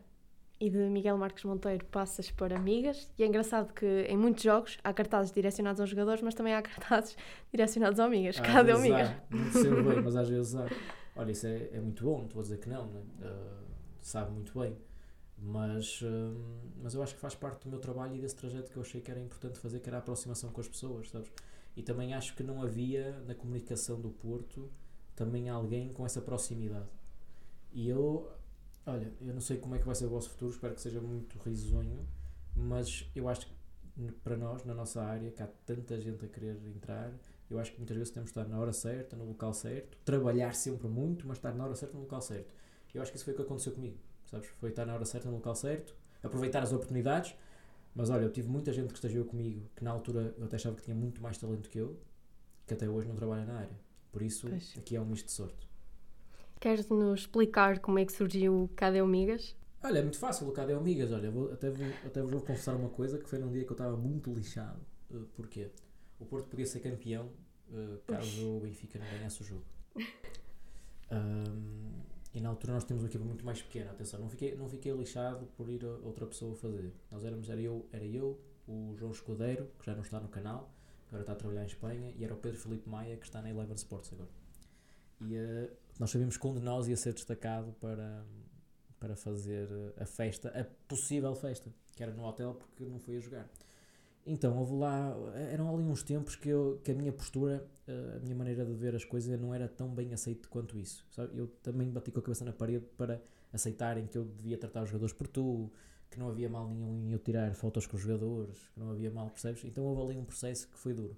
E 0.60 0.70
de 0.70 0.78
Miguel 0.78 1.18
Marques 1.18 1.44
Monteiro 1.44 1.86
passas 1.86 2.30
para 2.30 2.56
amigas, 2.56 3.12
e 3.18 3.24
é 3.24 3.26
engraçado 3.26 3.74
que 3.74 4.04
em 4.08 4.16
muitos 4.16 4.44
jogos 4.44 4.78
há 4.84 4.94
cartazes 4.94 5.32
direcionados 5.32 5.82
aos 5.82 5.90
jogadores, 5.90 6.22
mas 6.22 6.36
também 6.36 6.54
há 6.54 6.62
cartazes 6.64 7.18
direcionados 7.52 8.00
a 8.00 8.06
amigas. 8.06 8.40
Cada 8.40 8.76
amigas. 8.76 9.10
há, 9.10 9.36
não 9.36 9.52
sei 9.52 9.72
bem, 9.72 10.02
mas 10.04 10.16
às 10.16 10.30
vezes 10.30 10.56
há. 10.56 10.68
Olha, 11.16 11.32
isso 11.32 11.48
é, 11.48 11.70
é 11.72 11.80
muito 11.80 12.04
bom, 12.04 12.20
não 12.20 12.26
estou 12.26 12.40
a 12.40 12.44
dizer 12.44 12.60
que 12.60 12.70
não, 12.70 12.88
né? 12.88 13.02
Uh, 13.22 13.66
sabe 14.02 14.32
muito 14.32 14.58
bem. 14.60 14.78
Mas, 15.38 16.02
hum, 16.02 16.72
mas 16.82 16.94
eu 16.94 17.04
acho 17.04 17.16
que 17.16 17.20
faz 17.20 17.36
parte 17.36 17.64
do 17.64 17.70
meu 17.70 17.80
trabalho 17.80 18.16
e 18.16 18.22
desse 18.22 18.36
trajeto 18.36 18.72
que 18.72 18.78
eu 18.78 18.82
achei 18.82 19.02
que 19.02 19.12
era 19.12 19.20
importante 19.20 19.60
fazer, 19.60 19.80
que 19.80 19.90
era 19.90 19.98
a 19.98 20.00
aproximação 20.00 20.50
com 20.52 20.62
as 20.62 20.68
pessoas, 20.68 21.10
sabes? 21.10 21.32
E 21.76 21.84
também 21.84 22.14
acho 22.14 22.36
que 22.36 22.44
não 22.44 22.62
havia 22.62 23.20
na 23.28 23.36
comunicação 23.36 24.00
do 24.00 24.10
Porto 24.10 24.70
também 25.16 25.50
alguém 25.50 25.92
com 25.94 26.06
essa 26.06 26.22
proximidade. 26.22 26.88
E 27.72 27.90
eu, 27.90 28.32
olha, 28.86 29.12
eu 29.22 29.34
não 29.34 29.42
sei 29.42 29.58
como 29.58 29.76
é 29.76 29.80
que 29.80 29.86
vai 29.86 29.96
ser 29.96 30.06
o 30.06 30.10
vosso 30.10 30.30
futuro, 30.30 30.52
espero 30.52 30.74
que 30.76 30.82
seja 30.82 31.02
muito 31.02 31.38
risonho, 31.40 32.08
mas 32.56 33.10
eu 33.16 33.28
acho 33.28 33.48
que 33.48 33.56
para 34.24 34.36
nós, 34.38 34.64
na 34.66 34.74
nossa 34.74 35.02
área, 35.04 35.32
que 35.32 35.42
há 35.42 35.48
tanta 35.66 36.00
gente 36.00 36.26
a 36.26 36.28
querer 36.28 36.58
entrar, 36.68 37.14
eu 37.50 37.60
acho 37.60 37.72
que 37.72 37.78
muitas 37.78 37.96
vezes 37.98 38.12
temos 38.12 38.32
de 38.32 38.40
estar 38.40 38.48
na 38.50 38.60
hora 38.60 38.74
certa, 38.74 39.16
no 39.16 39.26
local 39.26 39.54
certo, 39.54 39.98
trabalhar 40.06 40.54
sempre 40.56 40.88
muito, 40.88 41.28
mas 41.28 41.38
estar 41.38 41.54
na 41.54 41.64
hora 41.66 41.76
certa, 41.76 41.96
no 41.96 42.02
local 42.02 42.22
certo. 42.22 42.54
Eu 42.94 43.02
acho 43.02 43.12
que 43.12 43.18
isso 43.18 43.26
foi 43.26 43.34
o 43.34 43.38
que 43.38 43.44
aconteceu 43.44 43.74
comigo, 43.74 43.98
sabes? 44.26 44.48
Foi 44.60 44.70
estar 44.70 44.86
na 44.86 44.94
hora 44.94 45.06
certa, 45.06 45.28
no 45.30 45.36
local 45.36 45.56
certo, 45.56 45.96
aproveitar 46.24 46.64
as 46.64 46.72
oportunidades, 46.72 47.36
mas 47.94 48.10
olha, 48.10 48.24
eu 48.24 48.32
tive 48.32 48.48
muita 48.50 48.72
gente 48.74 48.88
que 48.90 48.96
estagiou 48.96 49.26
comigo 49.26 49.70
que 49.76 49.84
na 49.84 49.92
altura 49.92 50.34
eu 50.38 50.46
até 50.46 50.56
achava 50.56 50.76
que 50.76 50.82
tinha 50.84 50.96
muito 50.96 51.22
mais 51.22 51.38
talento 51.38 51.70
que 51.70 51.78
eu, 51.80 52.00
que 52.66 52.74
até 52.74 52.90
hoje 52.90 53.08
não 53.08 53.16
trabalha 53.16 53.46
na 53.46 53.56
área. 53.60 53.80
Por 54.12 54.22
isso, 54.22 54.48
Pois. 54.50 54.76
aqui 54.78 54.96
é 54.96 55.02
um 55.02 55.06
misto 55.06 55.26
de 55.28 55.32
sorte. 55.34 55.70
Queres-nos 56.60 57.22
explicar 57.22 57.80
como 57.80 58.00
é 58.00 58.06
que 58.06 58.12
surgiu 58.14 58.64
o 58.64 58.68
Cadê 58.70 59.00
Amigas? 59.00 59.56
Olha, 59.84 60.00
é 60.00 60.02
muito 60.02 60.18
fácil, 60.18 60.48
o 60.48 60.52
Cadê 60.52 60.74
Amigas. 60.74 61.12
Olha, 61.12 61.30
vou- 61.30 61.52
até, 61.52 61.70
vou, 61.70 61.88
até 62.06 62.22
vos 62.22 62.32
vou 62.32 62.42
confessar 62.42 62.76
uma 62.76 62.90
coisa 62.90 63.18
que 63.20 63.30
foi 63.30 63.38
num 63.40 63.52
dia 63.52 63.64
que 63.64 63.70
eu 63.70 63.74
estava 63.74 63.96
muito 63.96 64.34
lixado. 64.34 64.80
Uh, 65.12 65.26
porquê? 65.36 65.70
O 66.20 66.26
Porto 66.26 66.48
podia 66.48 66.66
ser 66.66 66.80
campeão 66.80 67.30
uh, 67.70 68.00
caso 68.08 68.58
o 68.58 68.60
Benfica 68.62 69.00
não 69.00 69.06
ganhasse 69.08 69.42
o 69.42 69.46
jogo. 69.46 69.66
Um, 71.12 71.86
e 72.34 72.42
na 72.42 72.50
altura 72.50 72.74
nós 72.74 72.84
tínhamos 72.84 73.04
uma 73.04 73.10
equipa 73.10 73.24
muito 73.24 73.46
mais 73.46 73.62
pequena. 73.62 73.92
Atenção, 73.92 74.20
não 74.20 74.30
fiquei, 74.30 74.56
não 74.56 74.68
fiquei 74.68 74.92
lixado 74.92 75.46
por 75.56 75.70
ir 75.70 75.84
outra 76.04 76.26
pessoa 76.26 76.54
fazer. 76.56 76.92
Nós 77.10 77.24
éramos, 77.24 77.50
era 77.50 77.62
eu, 77.62 77.88
era 77.94 78.04
eu, 78.04 78.40
o 78.68 78.94
João 78.98 79.12
Escudeiro, 79.12 79.70
que 79.80 79.86
já 79.86 79.94
não 79.94 80.02
está 80.02 80.20
no 80.20 80.28
canal, 80.28 80.70
agora 81.08 81.22
está 81.24 81.34
a 81.34 81.36
trabalhar 81.36 81.64
em 81.64 81.68
Espanha, 81.68 82.14
e 82.18 82.26
era 82.26 82.34
o 82.34 82.38
Pedro 82.38 82.60
Felipe 82.60 82.90
Maia, 82.90 83.16
que 83.16 83.26
está 83.26 83.42
na 83.42 83.50
Eleven 83.50 83.76
Sports 83.76 84.12
agora. 84.12 84.30
E 85.22 85.38
uh, 85.38 85.72
nós 85.98 86.12
sabíamos 86.12 86.36
que 86.36 86.46
um 86.46 86.54
de 86.54 86.60
nós 86.60 86.90
ia 86.90 86.98
ser 86.98 87.14
destacado 87.14 87.72
para, 87.80 88.26
para 89.00 89.16
fazer 89.16 89.70
a 89.98 90.06
festa, 90.06 90.50
a 90.50 90.66
possível 90.90 91.34
festa, 91.36 91.74
que 91.96 92.04
era 92.04 92.12
no 92.12 92.26
hotel 92.26 92.56
porque 92.56 92.84
não 92.84 93.00
foi 93.00 93.16
a 93.16 93.20
jogar. 93.22 93.50
Então, 94.28 94.58
houve 94.58 94.74
lá, 94.74 95.16
eram 95.52 95.72
ali 95.72 95.84
uns 95.84 96.02
tempos 96.02 96.36
que, 96.36 96.50
eu, 96.50 96.82
que 96.84 96.92
a 96.92 96.96
minha 96.96 97.14
postura, 97.14 97.64
uh, 97.88 98.18
a 98.18 98.20
minha 98.20 98.36
maneira 98.36 98.66
de 98.66 98.74
ver 98.74 98.96
as 98.96 99.06
coisas 99.06 99.40
não 99.40 99.54
era 99.54 99.68
tão 99.68 99.94
bem 99.94 100.14
aceito 100.14 100.50
quanto 100.50 100.80
isso. 100.80 101.06
Sabe? 101.12 101.38
Eu 101.38 101.48
também 101.62 101.92
bati 101.92 102.10
com 102.12 102.20
a 102.20 102.24
cabeça 102.24 102.44
na 102.44 102.52
parede 102.52 102.86
para 102.98 103.22
aceitarem 103.54 104.08
que 104.08 104.18
eu 104.18 104.26
devia 104.26 104.58
tratar 104.58 104.82
os 104.82 104.90
jogadores 104.90 105.14
por 105.14 105.28
tu, 105.28 105.72
que 106.10 106.18
não 106.18 106.28
havia 106.28 106.50
mal 106.50 106.68
nenhum 106.68 107.06
em 107.06 107.12
eu 107.12 107.20
tirar 107.20 107.54
fotos 107.54 107.86
com 107.86 107.98
os 107.98 108.02
jogadores, 108.02 108.58
que 108.74 108.80
não 108.80 108.90
havia 108.90 109.12
mal, 109.12 109.30
percebes? 109.30 109.64
Então 109.64 109.84
houve 109.84 110.02
ali 110.02 110.20
um 110.20 110.26
processo 110.26 110.68
que 110.70 110.78
foi 110.78 110.94
duro. 110.94 111.16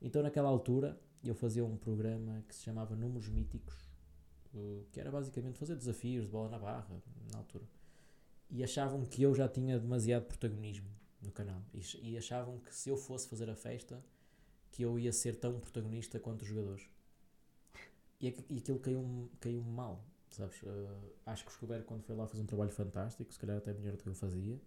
Então 0.00 0.20
naquela 0.20 0.48
altura 0.48 0.98
eu 1.24 1.36
fazia 1.36 1.64
um 1.64 1.76
programa 1.76 2.42
que 2.48 2.56
se 2.56 2.64
chamava 2.64 2.96
Números 2.96 3.28
Míticos, 3.28 3.74
uh, 4.52 4.84
que 4.90 4.98
era 4.98 5.12
basicamente 5.12 5.58
fazer 5.58 5.76
desafios 5.76 6.24
de 6.24 6.30
bola 6.32 6.48
na 6.48 6.58
barra, 6.58 7.00
na 7.32 7.38
altura. 7.38 7.64
E 8.50 8.64
achavam 8.64 9.04
que 9.04 9.22
eu 9.22 9.32
já 9.32 9.48
tinha 9.48 9.78
demasiado 9.78 10.24
protagonismo 10.24 11.01
no 11.22 11.30
canal. 11.32 11.62
E, 11.72 12.10
e 12.10 12.18
achavam 12.18 12.58
que 12.58 12.74
se 12.74 12.88
eu 12.90 12.96
fosse 12.96 13.28
fazer 13.28 13.48
a 13.48 13.54
festa, 13.54 14.02
que 14.70 14.82
eu 14.82 14.98
ia 14.98 15.12
ser 15.12 15.36
tão 15.36 15.58
protagonista 15.60 16.18
quanto 16.18 16.42
os 16.42 16.48
jogadores. 16.48 16.88
E, 18.20 18.34
e 18.48 18.58
aquilo 18.58 18.78
caiu-me 18.78 19.28
caiu 19.40 19.62
mal, 19.62 20.04
sabes? 20.30 20.62
Uh, 20.62 21.12
acho 21.26 21.44
que 21.44 21.50
o 21.50 21.52
Escudero, 21.52 21.84
quando 21.84 22.02
foi 22.02 22.14
lá, 22.14 22.26
fez 22.26 22.40
um 22.42 22.46
trabalho 22.46 22.70
fantástico, 22.70 23.32
se 23.32 23.38
calhar 23.38 23.56
até 23.56 23.72
melhor 23.72 23.96
do 23.96 24.02
que 24.02 24.08
eu 24.08 24.14
fazia. 24.14 24.60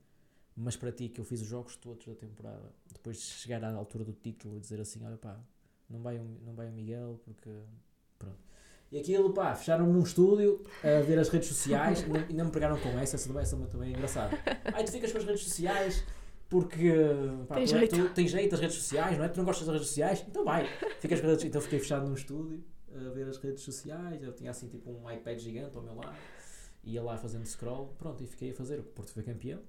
Mas 0.56 0.76
para 0.76 0.92
ti, 0.92 1.10
que 1.10 1.20
eu 1.20 1.26
fiz 1.26 1.42
os 1.42 1.48
jogos 1.48 1.76
todos 1.76 2.06
da 2.06 2.16
temporada, 2.16 2.72
depois 2.92 3.18
de 3.18 3.24
chegar 3.24 3.64
à 3.64 3.74
altura 3.74 4.06
do 4.06 4.14
título 4.14 4.56
e 4.58 4.60
dizer 4.60 4.80
assim: 4.80 5.04
olha 5.06 5.18
pá, 5.18 5.38
não 5.90 6.02
vai, 6.02 6.18
o- 6.18 6.40
não 6.46 6.54
vai 6.54 6.70
o 6.70 6.72
Miguel, 6.72 7.20
porque. 7.26 7.50
Pronto. 8.18 8.38
E 8.92 9.00
aquilo, 9.00 9.34
pá, 9.34 9.54
fecharam-me 9.56 9.92
num 9.92 10.04
estúdio 10.04 10.64
a 10.84 11.02
ver 11.02 11.20
as 11.20 11.28
redes 11.30 11.50
sociais, 11.50 12.04
ainda, 12.06 12.20
ainda 12.20 12.44
me 12.46 12.52
pegaram 12.52 12.80
com 12.80 12.90
essa, 13.00 13.16
essa 13.16 13.40
essa 13.40 13.58
também 13.68 13.90
é 13.90 13.92
engraçada. 13.98 14.38
Ai, 14.74 14.84
tu 14.86 14.92
ficas 14.92 15.12
com 15.12 15.18
as 15.18 15.26
redes 15.26 15.44
sociais 15.44 16.04
porque 16.50 16.92
pá, 17.48 17.56
Tem 17.56 17.66
tu, 17.66 17.76
é- 17.76 17.80
jeito. 17.80 17.96
tu 17.96 18.14
tens 18.14 18.32
jeito 18.32 18.52
das 18.52 18.60
redes 18.60 18.76
sociais, 18.78 19.18
não 19.18 19.26
é? 19.26 19.30
Tu 19.30 19.38
não 19.38 19.46
gostas 19.46 19.66
das 19.68 19.74
redes 19.76 19.88
sociais? 19.90 20.26
Então 20.28 20.44
vai, 20.46 20.66
ficas 21.00 21.20
as 21.20 21.26
redes 21.26 21.44
Então 21.46 21.62
fiquei 21.62 21.80
fechado 21.80 22.08
num 22.08 22.14
estúdio 22.14 22.64
a 22.94 23.10
ver 23.10 23.28
as 23.28 23.38
redes 23.38 23.62
sociais, 23.64 24.24
eu 24.24 24.32
tinha 24.34 24.52
assim 24.52 24.68
tipo 24.70 24.90
um 24.90 25.12
iPad 25.12 25.38
gigante 25.38 25.76
ao 25.76 25.84
meu 25.84 25.96
lado, 25.96 26.16
ia 26.84 27.04
lá 27.04 27.18
fazendo 27.18 27.46
scroll, 27.46 27.94
pronto, 27.98 28.24
e 28.24 28.28
fiquei 28.28 28.52
a 28.52 28.54
fazer. 28.54 28.80
O 28.80 28.84
Porto 28.84 29.12
foi 29.12 29.22
campeão, 29.24 29.60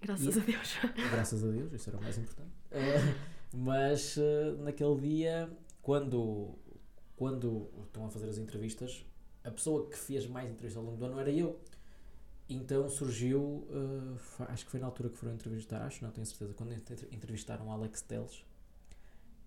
Graças 0.00 0.36
E- 0.36 0.40
a 0.40 0.42
Deus. 0.44 0.76
graças 1.10 1.42
a 1.44 1.48
Deus, 1.50 1.72
isso 1.72 1.90
era 1.90 1.98
o 1.98 2.02
mais 2.02 2.16
importante. 2.16 2.50
Eh, 2.70 3.14
mas 3.52 4.16
eh, 4.16 4.54
naquele 4.60 4.94
dia, 5.00 5.50
quando, 5.82 6.54
quando 7.16 7.68
estão 7.86 8.06
a 8.06 8.10
fazer 8.10 8.28
as 8.28 8.38
entrevistas, 8.38 9.04
a 9.42 9.50
pessoa 9.50 9.88
que 9.88 9.98
fez 9.98 10.24
mais 10.28 10.48
entrevistas 10.50 10.76
ao 10.76 10.84
longo 10.84 10.96
do 10.96 11.06
ano 11.06 11.18
era 11.18 11.30
eu. 11.32 11.58
Então 12.48 12.88
surgiu, 12.88 13.66
fa- 14.16 14.46
acho 14.48 14.64
que 14.64 14.70
foi 14.70 14.80
na 14.80 14.86
altura 14.86 15.10
que 15.10 15.16
foram 15.18 15.34
entrevistar, 15.34 15.82
acho, 15.82 16.02
não 16.02 16.10
tenho 16.10 16.26
certeza, 16.26 16.54
quando 16.54 16.72
entre- 16.72 17.06
entrevistaram 17.12 17.66
o 17.68 17.70
Alex 17.70 18.00
Teles. 18.02 18.42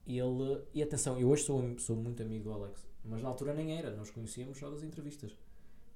Ele, 0.05 0.61
e 0.73 0.81
atenção, 0.83 1.19
eu 1.19 1.29
hoje 1.29 1.43
sou, 1.43 1.63
sou 1.79 1.95
muito 1.95 2.21
amigo 2.21 2.43
do 2.45 2.53
Alex, 2.53 2.85
mas 3.05 3.21
na 3.21 3.29
altura 3.29 3.53
nem 3.53 3.77
era, 3.77 3.91
nós 3.95 4.09
conhecíamos 4.09 4.57
só 4.57 4.69
das 4.69 4.83
entrevistas. 4.83 5.31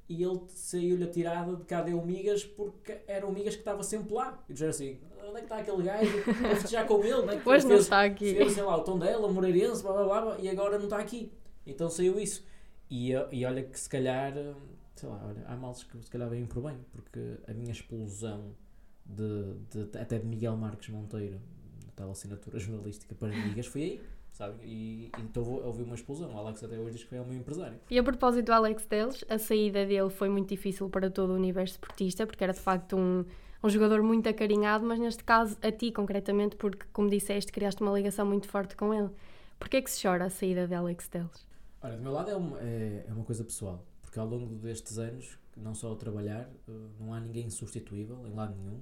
E 0.07 0.21
ele 0.23 0.39
saiu-lhe 0.49 1.03
a 1.03 1.07
tirada 1.09 1.55
de 1.55 1.63
cadê 1.63 1.91
o 1.93 2.05
Migas 2.05 2.43
porque 2.45 2.99
era 3.07 3.25
o 3.25 3.31
Migas 3.33 3.55
que 3.55 3.61
estava 3.61 3.81
sempre 3.83 4.13
lá. 4.13 4.39
E 4.47 4.53
disseram 4.53 4.69
assim: 4.69 4.99
onde 5.27 5.29
é 5.31 5.39
que 5.39 5.41
está 5.45 5.57
aquele 5.57 5.81
gajo? 5.81 6.11
A 6.51 6.55
festejar 6.57 6.85
com 6.87 7.03
ele, 7.03 7.33
é? 7.35 7.39
Que 7.39 7.49
Hoje 7.49 7.65
não 7.67 7.75
está 7.77 8.03
aqui. 8.03 8.35
fez, 8.35 8.53
sei 8.53 8.61
lá, 8.61 8.77
o 8.77 8.83
tom 8.83 8.99
dela, 8.99 9.25
o 9.25 9.33
Moreirense, 9.33 9.81
blá, 9.81 9.93
blá, 10.03 10.21
blá, 10.21 10.37
e 10.39 10.47
agora 10.47 10.77
não 10.77 10.85
está 10.85 10.99
aqui. 10.99 11.31
Então 11.65 11.89
saiu 11.89 12.19
isso. 12.19 12.45
E, 12.87 13.13
e 13.31 13.43
olha 13.45 13.63
que 13.63 13.79
se 13.79 13.89
calhar, 13.89 14.37
eh, 14.37 14.53
sei 14.95 15.09
lá, 15.09 15.21
olha, 15.27 15.43
há 15.47 15.55
males 15.55 15.83
que 15.83 16.01
se 16.03 16.09
calhar 16.09 16.29
vêm 16.29 16.45
por 16.45 16.61
bem, 16.63 16.77
porque 16.91 17.37
a 17.47 17.53
minha 17.53 17.71
explosão 17.71 18.51
de, 19.05 19.53
de- 19.85 19.97
até 19.99 20.17
de 20.19 20.25
Miguel 20.25 20.55
Marques 20.57 20.89
Monteiro, 20.89 21.39
da 21.85 21.91
tal 21.95 22.11
assinatura 22.11 22.57
jornalística 22.59 23.13
para 23.15 23.27
amigas, 23.29 23.67
foi 23.67 23.81
aí, 23.83 24.01
sabe? 24.31 24.55
E, 24.65 25.05
e 25.17 25.21
então 25.21 25.43
houve 25.43 25.83
uma 25.83 25.95
explosão. 25.95 26.33
O 26.33 26.37
Alex 26.37 26.63
até 26.63 26.77
hoje 26.79 26.93
diz 26.93 27.03
que 27.03 27.09
foi 27.09 27.19
o 27.19 27.25
meu 27.25 27.37
empresário. 27.37 27.77
E 27.89 27.99
a 27.99 28.03
propósito 28.03 28.45
do 28.45 28.53
Alex 28.53 28.85
Teles, 28.85 29.23
a 29.29 29.37
saída 29.37 29.85
dele 29.85 30.09
foi 30.09 30.29
muito 30.29 30.49
difícil 30.49 30.89
para 30.89 31.09
todo 31.09 31.31
o 31.31 31.35
universo 31.35 31.73
esportista, 31.75 32.25
porque 32.25 32.43
era 32.43 32.53
de 32.53 32.59
facto 32.59 32.95
um, 32.97 33.23
um 33.63 33.69
jogador 33.69 34.01
muito 34.01 34.27
acarinhado, 34.29 34.85
mas 34.85 34.99
neste 34.99 35.23
caso 35.23 35.57
a 35.61 35.71
ti 35.71 35.91
concretamente, 35.91 36.55
porque 36.55 36.85
como 36.91 37.09
disseste, 37.09 37.51
criaste 37.51 37.81
uma 37.81 37.91
ligação 37.93 38.25
muito 38.25 38.47
forte 38.47 38.75
com 38.75 38.93
ele. 38.93 39.09
Porquê 39.59 39.77
é 39.77 39.81
que 39.81 39.89
se 39.91 40.01
chora 40.05 40.25
a 40.25 40.29
saída 40.29 40.67
de 40.67 40.73
Alex 40.73 41.07
Teles? 41.07 41.47
Olha, 41.81 41.95
do 41.95 42.01
meu 42.03 42.11
lado 42.11 42.29
é 42.31 42.35
uma, 42.35 42.59
é, 42.59 43.05
é 43.07 43.13
uma 43.13 43.23
coisa 43.23 43.43
pessoal, 43.43 43.85
porque 44.15 44.19
ao 44.21 44.27
longo 44.27 44.55
destes 44.55 44.97
anos, 44.97 45.37
não 45.57 45.75
só 45.75 45.91
a 45.91 45.95
trabalhar, 45.97 46.49
eh, 46.69 46.71
não 46.97 47.13
há 47.13 47.19
ninguém 47.19 47.49
substituível 47.49 48.25
em 48.25 48.33
lado 48.33 48.55
nenhum. 48.55 48.79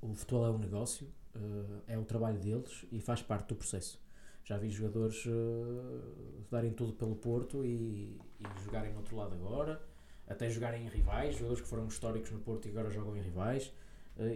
O 0.00 0.14
futebol 0.14 0.46
é 0.46 0.50
um 0.50 0.58
negócio, 0.58 1.08
eh, 1.34 1.94
é 1.94 1.98
o 1.98 2.04
trabalho 2.04 2.38
deles 2.38 2.86
e 2.92 3.00
faz 3.00 3.20
parte 3.20 3.48
do 3.48 3.56
processo. 3.56 4.00
Já 4.44 4.56
vi 4.58 4.70
jogadores 4.70 5.24
eh, 5.26 6.42
darem 6.52 6.72
tudo 6.72 6.92
pelo 6.92 7.16
Porto 7.16 7.64
e, 7.64 8.16
e 8.38 8.44
jogarem 8.64 8.92
no 8.92 8.98
outro 8.98 9.16
lado 9.16 9.34
agora, 9.34 9.82
até 10.28 10.48
jogarem 10.48 10.84
em 10.84 10.88
rivais, 10.88 11.34
jogadores 11.34 11.62
que 11.62 11.68
foram 11.68 11.88
históricos 11.88 12.30
no 12.30 12.38
Porto 12.38 12.68
e 12.68 12.70
agora 12.70 12.90
jogam 12.90 13.16
em 13.16 13.22
rivais. 13.22 13.72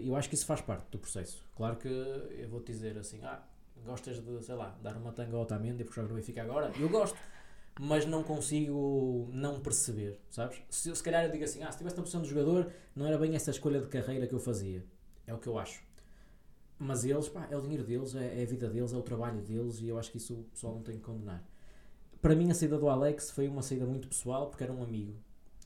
Eu 0.02 0.16
acho 0.16 0.28
que 0.28 0.34
isso 0.34 0.46
faz 0.46 0.60
parte 0.60 0.90
do 0.90 0.98
processo. 0.98 1.46
Claro 1.54 1.76
que 1.76 1.86
eu 1.86 2.48
vou-te 2.48 2.72
dizer 2.72 2.98
assim, 2.98 3.20
ah, 3.22 3.40
gostas 3.84 4.18
de, 4.18 4.42
sei 4.42 4.54
lá, 4.56 4.76
dar 4.82 4.96
uma 4.96 5.12
tanga 5.12 5.36
ao 5.36 5.42
Otamendi 5.42 5.84
porque 5.84 6.00
joga 6.00 6.08
no 6.08 6.16
Benfica 6.16 6.42
agora? 6.42 6.72
Eu 6.76 6.88
gosto 6.88 7.16
mas 7.81 8.07
não 8.07 8.23
consigo 8.23 9.28
não 9.33 9.61
perceber, 9.61 10.19
sabes? 10.31 10.61
Se, 10.71 10.95
se 10.95 11.02
calhar 11.02 11.25
eu 11.25 11.31
digo 11.31 11.45
assim, 11.45 11.61
ah, 11.62 11.66
se 11.66 11.71
estivesse 11.73 11.97
na 11.97 12.02
posição 12.02 12.21
do 12.23 12.28
jogador, 12.28 12.71
não 12.95 13.07
era 13.07 13.19
bem 13.19 13.35
essa 13.35 13.50
escolha 13.50 13.81
de 13.81 13.88
carreira 13.88 14.26
que 14.26 14.35
eu 14.35 14.38
fazia. 14.40 14.85
É 15.26 15.35
o 15.35 15.38
que 15.38 15.49
eu 15.49 15.59
acho. 15.59 15.83
Mas 16.78 17.04
eles, 17.04 17.28
pá, 17.28 17.47
é 17.50 17.57
o 17.57 17.61
dinheiro 17.61 17.85
deles, 17.85 18.14
é, 18.14 18.40
é 18.40 18.43
a 18.43 18.47
vida 18.47 18.69
deles, 18.69 18.93
é 18.93 18.97
o 18.97 19.02
trabalho 19.02 19.40
deles 19.40 19.81
e 19.81 19.88
eu 19.88 19.99
acho 19.99 20.11
que 20.11 20.19
isso 20.19 20.35
o 20.35 20.45
pessoal 20.45 20.75
não 20.75 20.83
tem 20.83 20.97
que 20.97 21.02
condenar. 21.02 21.43
Para 22.21 22.35
mim, 22.35 22.50
a 22.50 22.54
saída 22.54 22.78
do 22.78 22.88
Alex 22.88 23.31
foi 23.31 23.49
uma 23.49 23.62
saída 23.62 23.87
muito 23.87 24.09
pessoal 24.09 24.49
porque 24.49 24.64
era 24.64 24.73
um 24.73 24.83
amigo. 24.83 25.14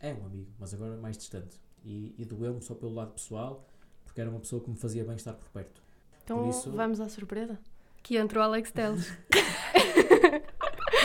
É 0.00 0.12
um 0.12 0.24
amigo, 0.24 0.50
mas 0.58 0.72
agora 0.74 0.96
mais 0.96 1.16
distante. 1.16 1.60
E, 1.84 2.14
e 2.18 2.24
doeu-me 2.24 2.60
só 2.62 2.74
pelo 2.74 2.94
lado 2.94 3.12
pessoal 3.12 3.66
porque 4.04 4.20
era 4.20 4.30
uma 4.30 4.40
pessoa 4.40 4.62
que 4.62 4.70
me 4.70 4.76
fazia 4.76 5.04
bem 5.04 5.16
estar 5.16 5.32
por 5.34 5.48
perto. 5.50 5.82
Então 6.24 6.38
Por 6.42 6.48
isso- 6.50 6.70
vamos 6.72 7.00
à 7.00 7.08
surpresa. 7.08 7.58
Que 8.02 8.16
entrou 8.16 8.42
o 8.42 8.46
Alex 8.46 8.70
Teles. 8.72 9.12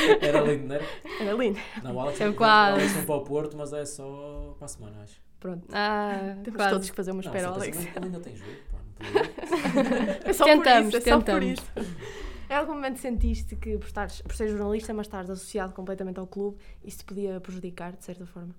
Era 0.22 0.42
lindo, 0.42 0.68
não 0.68 0.76
era? 0.76 0.86
Era 1.20 1.34
lindo. 1.34 1.60
Não, 1.84 1.96
o 1.96 2.00
Alex, 2.00 2.20
Eu 2.20 2.32
o 2.32 2.34
quase. 2.36 2.80
Alex 2.82 3.06
para 3.06 3.16
o 3.16 3.22
Porto, 3.24 3.58
mas 3.58 3.74
é 3.74 3.86
só 3.86 4.56
para 4.58 4.66
a 4.66 4.68
semana, 4.68 5.02
acho. 5.02 5.22
Pronto. 5.40 5.68
Ah, 5.74 6.38
Temos 6.44 6.58
quase. 6.58 6.72
todos 6.74 6.90
que 6.90 6.96
fazer 6.96 7.12
uma 7.12 7.22
Não, 7.22 7.30
espera, 7.32 7.52
para 7.52 7.62
Alex. 7.62 7.78
Ele 7.78 7.90
ainda 8.06 8.20
tem 8.20 8.36
jogo, 8.36 8.52
pá. 8.72 8.80
É 10.24 10.34
só 10.34 10.46
Tentamos, 10.46 10.92
por 10.92 10.98
isso, 11.00 11.10
é 11.10 11.12
só 11.12 11.18
por 11.20 11.26
tentamos. 11.26 11.60
isso. 11.60 11.72
Em 12.50 12.56
algum 12.56 12.74
momento 12.74 13.00
sentiste 13.00 13.56
que 13.56 13.78
por, 13.78 13.88
estares, 13.88 14.22
por 14.22 14.36
ser 14.36 14.48
jornalista, 14.50 14.94
mas 14.94 15.08
estares 15.08 15.30
associado 15.30 15.74
completamente 15.74 16.20
ao 16.20 16.28
clube, 16.28 16.58
isso 16.84 17.00
te 17.00 17.06
podia 17.06 17.40
prejudicar, 17.42 17.94
de 17.94 18.06
certa 18.06 18.26
forma? 18.26 18.56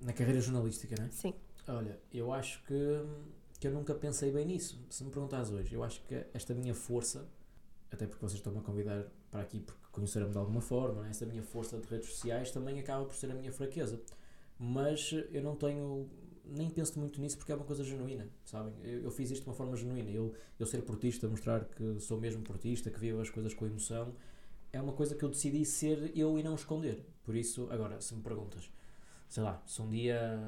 Na 0.00 0.12
carreira 0.12 0.40
jornalística, 0.40 0.94
não 0.98 1.06
é? 1.06 1.10
Sim. 1.10 1.34
Olha, 1.68 1.98
eu 2.12 2.32
acho 2.32 2.62
que, 2.64 3.02
que 3.60 3.66
eu 3.68 3.72
nunca 3.72 3.94
pensei 3.94 4.30
bem 4.32 4.46
nisso. 4.46 4.80
Se 4.88 5.04
me 5.04 5.10
perguntares 5.10 5.50
hoje, 5.50 5.74
eu 5.74 5.84
acho 5.84 6.00
que 6.02 6.24
esta 6.32 6.54
minha 6.54 6.74
força, 6.74 7.28
até 7.92 8.06
porque 8.06 8.24
vocês 8.24 8.38
estão-me 8.38 8.58
a 8.58 8.62
convidar 8.62 9.04
para 9.30 9.40
aqui 9.42 9.60
porque 9.60 9.85
conheceram-me 9.96 10.32
de 10.32 10.38
alguma 10.38 10.60
forma, 10.60 11.00
não 11.00 11.04
é? 11.06 11.10
esta 11.10 11.24
minha 11.26 11.42
força 11.42 11.78
de 11.78 11.88
redes 11.88 12.10
sociais 12.10 12.50
também 12.50 12.78
acaba 12.78 13.04
por 13.04 13.14
ser 13.14 13.30
a 13.30 13.34
minha 13.34 13.50
fraqueza. 13.50 14.00
Mas 14.58 15.12
eu 15.32 15.42
não 15.42 15.56
tenho, 15.56 16.08
nem 16.44 16.70
penso 16.70 16.98
muito 16.98 17.20
nisso 17.20 17.36
porque 17.38 17.50
é 17.50 17.54
uma 17.54 17.64
coisa 17.64 17.82
genuína, 17.82 18.28
sabem? 18.44 18.72
Eu, 18.84 19.04
eu 19.04 19.10
fiz 19.10 19.30
isto 19.30 19.42
de 19.42 19.48
uma 19.48 19.54
forma 19.54 19.76
genuína. 19.76 20.10
Eu, 20.10 20.34
eu 20.58 20.66
ser 20.66 20.82
portista, 20.82 21.26
mostrar 21.26 21.64
que 21.64 21.98
sou 21.98 22.20
mesmo 22.20 22.42
portista, 22.42 22.90
que 22.90 23.00
vivo 23.00 23.20
as 23.20 23.30
coisas 23.30 23.54
com 23.54 23.66
emoção, 23.66 24.14
é 24.72 24.80
uma 24.80 24.92
coisa 24.92 25.14
que 25.14 25.24
eu 25.24 25.28
decidi 25.28 25.64
ser 25.64 26.12
eu 26.14 26.38
e 26.38 26.42
não 26.42 26.54
esconder. 26.54 27.04
Por 27.24 27.34
isso, 27.34 27.66
agora, 27.70 28.00
se 28.00 28.14
me 28.14 28.22
perguntas, 28.22 28.70
sei 29.28 29.42
lá, 29.42 29.62
se 29.66 29.80
um 29.80 29.88
dia 29.88 30.38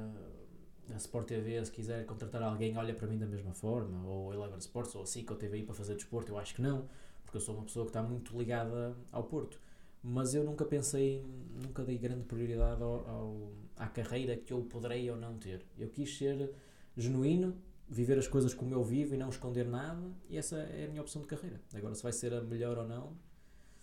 a 0.92 0.96
Sport 0.96 1.26
TV, 1.26 1.64
se 1.64 1.72
quiser 1.72 2.04
contratar 2.06 2.42
alguém, 2.42 2.76
olha 2.76 2.94
para 2.94 3.06
mim 3.06 3.18
da 3.18 3.26
mesma 3.26 3.52
forma, 3.52 4.06
ou 4.06 4.32
Eleven 4.32 4.58
Sports, 4.58 4.94
ou 4.94 5.02
a 5.02 5.06
SIC, 5.06 5.30
ou 5.30 5.36
TVI 5.36 5.62
para 5.62 5.74
fazer 5.74 5.94
desporto, 5.94 6.32
eu 6.32 6.38
acho 6.38 6.54
que 6.54 6.62
não, 6.62 6.88
porque 7.28 7.37
eu 7.37 7.42
sou 7.42 7.54
uma 7.54 7.64
pessoa 7.64 7.85
que 7.85 7.90
está 7.90 8.02
muito 8.02 8.37
ligada 8.38 8.97
ao 9.12 9.23
Porto. 9.23 9.61
Mas 10.02 10.35
eu 10.35 10.42
nunca 10.44 10.64
pensei, 10.64 11.23
nunca 11.62 11.85
dei 11.85 11.99
grande 11.99 12.25
prioridade 12.25 12.82
ao, 12.82 13.06
ao- 13.06 13.52
à 13.76 13.87
carreira 13.87 14.35
que 14.35 14.50
eu 14.50 14.62
poderei 14.62 15.11
ou 15.11 15.16
não 15.18 15.37
ter. 15.37 15.62
Eu 15.78 15.90
quis 15.90 16.16
ser 16.16 16.50
genuíno, 16.97 17.54
viver 17.87 18.18
as 18.18 18.26
coisas 18.26 18.54
como 18.54 18.75
eu 18.75 18.82
vivo 18.82 19.14
e 19.14 19.18
não 19.18 19.28
esconder 19.28 19.66
nada, 19.66 20.00
e 20.30 20.38
essa 20.38 20.56
é 20.56 20.87
a 20.87 20.88
minha 20.88 21.02
opção 21.02 21.20
de 21.20 21.28
carreira. 21.28 21.61
Agora, 21.75 21.94
se 21.94 22.02
vai 22.02 22.12
ser 22.12 22.32
a 22.32 22.40
melhor 22.40 22.78
ou 22.78 22.88
não, 22.88 23.12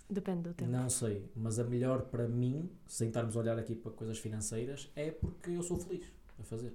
Depende 0.09 0.41
do 0.49 0.53
tempo. 0.53 0.71
não 0.71 0.89
sei, 0.89 1.29
mas 1.35 1.59
a 1.59 1.63
melhor 1.63 2.03
para 2.03 2.27
mim, 2.27 2.69
sem 2.87 3.07
estarmos 3.09 3.35
a 3.35 3.39
olhar 3.39 3.59
aqui 3.59 3.75
para 3.75 3.91
coisas 3.91 4.17
financeiras, 4.17 4.91
é 4.95 5.11
porque 5.11 5.51
eu 5.51 5.61
sou 5.63 5.77
feliz 5.77 6.05
a 6.39 6.43
fazer. 6.43 6.73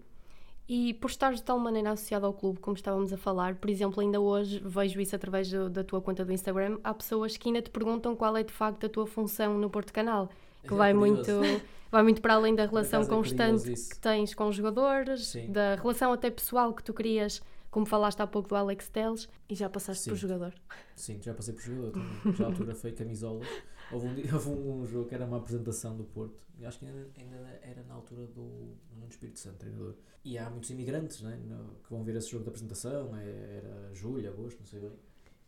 E 0.72 0.94
por 0.94 1.10
estares 1.10 1.38
de 1.40 1.44
tal 1.44 1.58
maneira 1.58 1.90
associado 1.90 2.24
ao 2.26 2.32
clube, 2.32 2.60
como 2.60 2.76
estávamos 2.76 3.12
a 3.12 3.16
falar, 3.16 3.56
por 3.56 3.68
exemplo, 3.68 4.00
ainda 4.00 4.20
hoje 4.20 4.62
vejo 4.64 5.00
isso 5.00 5.16
através 5.16 5.50
do- 5.50 5.68
da 5.68 5.82
tua 5.82 6.00
conta 6.00 6.24
do 6.24 6.32
Instagram, 6.32 6.78
há 6.84 6.94
pessoas 6.94 7.36
que 7.36 7.48
ainda 7.48 7.60
te 7.60 7.70
perguntam 7.70 8.14
qual 8.14 8.36
é 8.36 8.44
de 8.44 8.52
facto 8.52 8.86
a 8.86 8.88
tua 8.88 9.04
função 9.04 9.58
no 9.58 9.68
Porto 9.68 9.92
Canal, 9.92 10.28
que 10.62 10.72
É 10.72 10.76
vai 10.76 10.94
curioso. 10.94 11.32
muito, 11.40 11.62
vai 11.90 12.02
muito 12.04 12.20
para 12.22 12.34
além 12.34 12.54
da 12.54 12.66
relação 12.66 13.02
é 13.02 13.06
constante 13.06 13.72
isso. 13.72 13.90
que 13.90 13.98
tens 13.98 14.32
com 14.32 14.46
os 14.46 14.54
jogadores, 14.54 15.26
Sim. 15.26 15.50
da 15.50 15.74
relação 15.74 16.12
até 16.12 16.30
pessoal 16.30 16.72
que 16.72 16.84
tu 16.84 16.94
querias, 16.94 17.42
como 17.68 17.84
falaste 17.84 18.20
há 18.20 18.26
pouco 18.28 18.48
do 18.50 18.54
Alex 18.54 18.88
Teles, 18.90 19.28
e 19.48 19.56
já 19.56 19.68
passaste 19.68 20.08
por 20.08 20.16
Sim. 20.16 20.28
jogador. 20.28 20.54
Sim, 20.94 21.18
já 21.20 21.34
passei 21.34 21.52
por 21.52 21.62
jogador. 21.64 22.00
Já 22.36 22.46
autografei 22.46 22.92
camisolas. 22.92 23.44
Houve 23.92 24.06
um, 24.06 24.14
houve 24.34 24.48
um 24.50 24.86
jogo 24.86 25.08
que 25.08 25.14
era 25.14 25.24
uma 25.24 25.38
apresentação 25.38 25.96
do 25.96 26.04
Porto. 26.04 26.38
E 26.58 26.64
acho 26.66 26.78
que 26.78 26.86
ainda, 26.86 27.08
ainda 27.18 27.36
era 27.62 27.82
na 27.84 27.94
altura 27.94 28.26
do 28.26 28.76
Nuno 28.94 29.08
Espírito 29.08 29.38
Santo, 29.38 29.56
treinador. 29.56 29.94
E 30.24 30.36
há 30.36 30.50
muitos 30.50 30.68
imigrantes 30.70 31.22
né, 31.22 31.36
no- 31.46 31.76
que 31.82 31.90
vão 31.90 32.04
ver 32.04 32.16
esse 32.16 32.28
jogo 32.30 32.44
de 32.44 32.50
apresentação. 32.50 33.16
é- 33.16 33.56
Era 33.64 33.94
julho, 33.94 34.28
agosto, 34.28 34.58
não 34.60 34.66
sei 34.66 34.80
bem. 34.80 34.92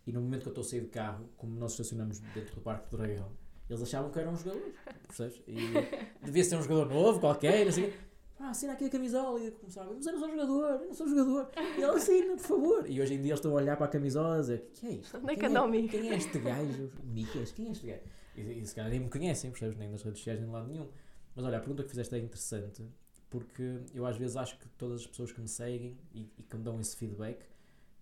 E 0.06 0.12
no 0.12 0.20
momento 0.22 0.42
que 0.42 0.48
eu 0.48 0.52
estou 0.52 0.62
a 0.62 0.66
sair 0.66 0.80
de 0.80 0.88
carro, 0.88 1.28
como 1.36 1.54
nós 1.58 1.72
estacionamos 1.72 2.18
dentro 2.18 2.54
do 2.54 2.60
Parque 2.62 2.90
do 2.90 2.96
Dragão, 2.96 3.30
eles 3.68 3.82
achavam 3.82 4.10
que 4.10 4.18
eu 4.18 4.22
era 4.22 4.30
um 4.30 4.36
jogador. 4.36 4.72
Percebes? 5.06 5.40
E 5.46 5.54
devia 6.24 6.42
ser 6.44 6.56
um 6.56 6.62
jogador 6.62 6.88
novo, 6.92 7.20
qualquer, 7.20 7.68
assim. 7.68 7.92
Ah, 8.40 8.50
assina 8.50 8.72
aqui 8.72 8.86
a 8.86 8.90
camisola 8.90 9.38
e 9.40 9.52
começava, 9.52 9.92
mas 9.94 10.04
eu 10.04 10.12
não 10.14 10.18
sou 10.18 10.28
jogador, 10.30 10.64
eu 10.80 10.86
não 10.88 10.94
sou 10.94 11.06
jogador. 11.08 11.48
E 11.56 11.82
ele 11.82 11.84
assina, 11.84 12.34
por 12.36 12.42
favor. 12.42 12.90
E 12.90 13.00
hoje 13.00 13.14
em 13.14 13.18
dia 13.18 13.30
eles 13.30 13.38
estão 13.38 13.52
a 13.52 13.54
olhar 13.54 13.76
para 13.76 13.86
a 13.86 13.88
camisola 13.88 14.38
e 14.38 14.40
dizer, 14.40 14.70
que 14.74 14.86
é 14.86 14.90
isto? 14.94 15.16
Onde 15.16 15.32
é 15.32 15.36
que 15.36 15.46
anda 15.46 15.62
o 15.62 15.68
Mico?" 15.68 15.88
Quem 15.90 16.10
é 16.10 16.16
este 16.16 16.38
gajo? 16.40 16.90
Micas? 17.04 17.52
Quem 17.52 17.68
é 17.68 17.70
este 17.70 17.86
gajo? 17.86 18.00
E, 18.36 18.40
e 18.40 18.66
se 18.66 18.74
calhar 18.74 18.90
nem 18.90 19.00
me 19.00 19.08
conhecem, 19.08 19.50
percebes? 19.50 19.76
Nem 19.76 19.88
nas 19.88 20.02
redes 20.02 20.18
sociais, 20.20 20.38
nem 20.40 20.48
de 20.48 20.54
lado 20.54 20.68
nenhum. 20.68 20.88
Mas 21.34 21.44
olha, 21.44 21.56
a 21.56 21.60
pergunta 21.60 21.82
que 21.82 21.90
fizeste 21.90 22.14
é 22.14 22.18
interessante, 22.18 22.84
porque 23.30 23.80
eu 23.94 24.04
às 24.06 24.16
vezes 24.16 24.36
acho 24.36 24.58
que 24.58 24.68
todas 24.70 25.00
as 25.00 25.06
pessoas 25.06 25.32
que 25.32 25.40
me 25.40 25.48
seguem 25.48 25.96
e, 26.14 26.30
e 26.38 26.42
que 26.42 26.56
me 26.56 26.62
dão 26.62 26.80
esse 26.80 26.96
feedback, 26.96 27.44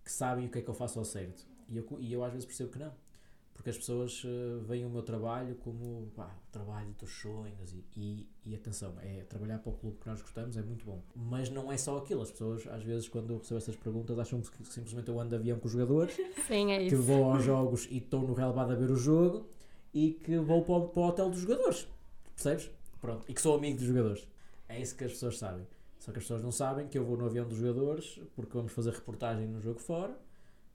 que 0.04 0.12
sabem 0.12 0.46
o 0.46 0.50
que 0.50 0.58
é 0.58 0.62
que 0.62 0.68
eu 0.68 0.74
faço 0.74 0.98
ao 0.98 1.04
certo. 1.04 1.46
E 1.68 1.76
eu, 1.76 1.86
e 2.00 2.12
eu 2.12 2.24
às 2.24 2.32
vezes 2.32 2.46
percebo 2.46 2.70
que 2.70 2.78
não. 2.78 2.92
Porque 3.60 3.68
as 3.68 3.76
pessoas 3.76 4.22
eh, 4.24 4.58
veem 4.66 4.86
o 4.86 4.88
meu 4.88 5.02
trabalho 5.02 5.54
como 5.56 6.10
pá, 6.16 6.34
o 6.48 6.50
trabalho 6.50 6.94
dos 6.98 7.10
sonhos 7.10 7.74
e, 7.74 7.84
e, 7.94 8.28
e 8.46 8.54
atenção, 8.54 8.94
é 9.02 9.22
trabalhar 9.24 9.58
para 9.58 9.70
o 9.70 9.74
clube 9.74 9.98
que 9.98 10.08
nós 10.08 10.22
gostamos 10.22 10.56
é 10.56 10.62
muito 10.62 10.86
bom. 10.86 11.02
Mas 11.14 11.50
não 11.50 11.70
é 11.70 11.76
só 11.76 11.98
aquilo. 11.98 12.22
As 12.22 12.30
pessoas 12.30 12.66
às 12.66 12.82
vezes 12.82 13.06
quando 13.06 13.30
eu 13.30 13.36
recebo 13.36 13.58
essas 13.58 13.76
perguntas 13.76 14.18
acham 14.18 14.40
que 14.40 14.64
simplesmente 14.64 15.08
eu 15.10 15.20
ando 15.20 15.28
de 15.28 15.34
avião 15.34 15.58
com 15.58 15.66
os 15.66 15.72
jogadores 15.72 16.16
Sim, 16.46 16.72
é 16.72 16.88
que 16.88 16.94
vou 16.94 17.22
aos 17.24 17.44
jogos 17.44 17.86
e 17.90 17.98
estou 17.98 18.22
no 18.22 18.32
relevado 18.32 18.72
a 18.72 18.74
ver 18.74 18.90
o 18.90 18.96
jogo 18.96 19.46
e 19.92 20.12
que 20.12 20.36
vou 20.38 20.62
para 20.62 20.74
o, 20.74 20.88
para 20.88 21.00
o 21.02 21.06
hotel 21.06 21.30
dos 21.30 21.40
jogadores. 21.40 21.88
Percebes? 22.34 22.70
Pronto. 23.00 23.24
E 23.28 23.34
que 23.34 23.40
sou 23.40 23.56
amigo 23.56 23.78
dos 23.78 23.86
jogadores. 23.86 24.28
É 24.68 24.80
isso 24.80 24.94
que 24.96 25.04
as 25.04 25.12
pessoas 25.12 25.38
sabem. 25.38 25.66
Só 25.98 26.12
que 26.12 26.18
as 26.18 26.24
pessoas 26.24 26.42
não 26.42 26.52
sabem 26.52 26.86
que 26.88 26.96
eu 26.96 27.04
vou 27.04 27.16
no 27.16 27.26
avião 27.26 27.46
dos 27.46 27.58
jogadores 27.58 28.20
porque 28.34 28.52
vamos 28.56 28.72
fazer 28.72 28.92
reportagem 28.92 29.46
no 29.46 29.60
jogo 29.60 29.78
fora. 29.80 30.16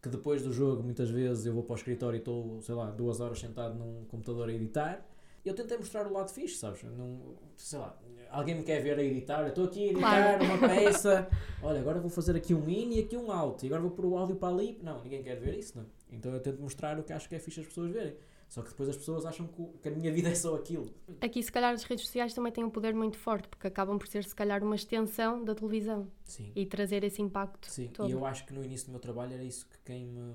Que 0.02 0.10
depois 0.10 0.44
do 0.44 0.54
jogo, 0.54 0.84
muitas 0.84 1.10
vezes, 1.10 1.46
eu 1.48 1.54
vou 1.54 1.64
para 1.64 1.74
o 1.74 1.76
escritório 1.78 2.18
e 2.18 2.20
estou, 2.20 2.62
sei 2.62 2.76
lá, 2.76 2.92
duas 2.92 3.20
horas 3.20 3.40
sentado 3.40 3.74
num 3.74 4.06
computador 4.06 4.50
a 4.50 4.54
editar. 4.54 5.04
Eu 5.44 5.54
tentei 5.56 5.78
mostrar 5.78 6.06
o 6.08 6.14
lado 6.14 6.30
fixe, 6.32 6.58
sabes? 6.58 6.84
Não, 6.84 7.20
sei 7.58 7.80
lá, 7.80 7.98
alguém 8.30 8.56
me 8.56 8.64
quer 8.64 8.82
ver 8.82 8.98
a 9.00 9.04
editar, 9.04 9.42
eu 9.42 9.50
estou 9.50 9.66
aqui 9.66 9.90
a 9.90 9.92
editar 9.92 10.38
Claro. 10.40 10.44
uma 10.46 10.58
peça. 10.68 11.28
Olha, 11.62 11.80
agora 11.80 12.00
vou 12.00 12.10
fazer 12.10 12.36
aqui 12.36 12.54
um 12.54 12.68
in 12.70 12.96
e 12.98 13.00
aqui 13.00 13.18
um 13.18 13.32
out. 13.32 13.64
E 13.64 13.68
agora 13.68 13.82
vou 13.82 13.92
pôr 13.92 14.06
o 14.06 14.18
áudio 14.18 14.36
para 14.36 14.50
ali. 14.54 14.80
Não, 14.84 15.02
ninguém 15.04 15.24
quer 15.24 15.36
ver 15.40 15.58
isso, 15.58 15.76
não. 15.78 15.86
Então 16.12 16.32
eu 16.34 16.40
tento 16.40 16.62
mostrar 16.62 17.00
o 17.00 17.04
que 17.04 17.12
acho 17.14 17.28
que 17.30 17.36
é 17.36 17.40
fixe 17.40 17.62
as 17.62 17.66
pessoas 17.68 17.92
verem. 17.92 18.16
Só 18.48 18.62
que 18.62 18.70
depois 18.70 18.88
as 18.90 18.96
pessoas 18.98 19.26
acham 19.26 19.48
que, 19.82 19.88
a 19.90 19.92
minha 19.92 20.12
vida 20.14 20.30
é 20.30 20.36
só 20.36 20.56
aquilo. 20.56 20.94
Aqui, 21.20 21.42
se 21.44 21.52
calhar, 21.52 21.74
as 21.74 21.84
redes 21.84 22.06
sociais 22.06 22.34
também 22.34 22.52
têm 22.52 22.64
um 22.64 22.70
poder 22.70 22.94
muito 22.94 23.18
forte, 23.18 23.48
porque 23.50 23.68
acabam 23.68 23.98
por 23.98 24.08
ser, 24.08 24.24
se 24.24 24.34
calhar, 24.36 24.64
uma 24.64 24.76
extensão 24.76 25.44
da 25.44 25.54
televisão 25.56 26.08
Sim. 26.24 26.52
e 26.56 26.66
trazer 26.66 27.04
esse 27.04 27.22
impacto 27.22 27.70
Sim, 27.70 27.88
todo. 27.88 28.08
e 28.08 28.12
eu 28.12 28.26
acho 28.26 28.46
que 28.46 28.54
no 28.54 28.64
início 28.64 28.88
do 28.88 28.92
meu 28.92 29.00
trabalho 29.00 29.34
era 29.34 29.44
isso 29.44 29.68
que 29.68 29.78
quem 29.84 30.06
me, 30.06 30.34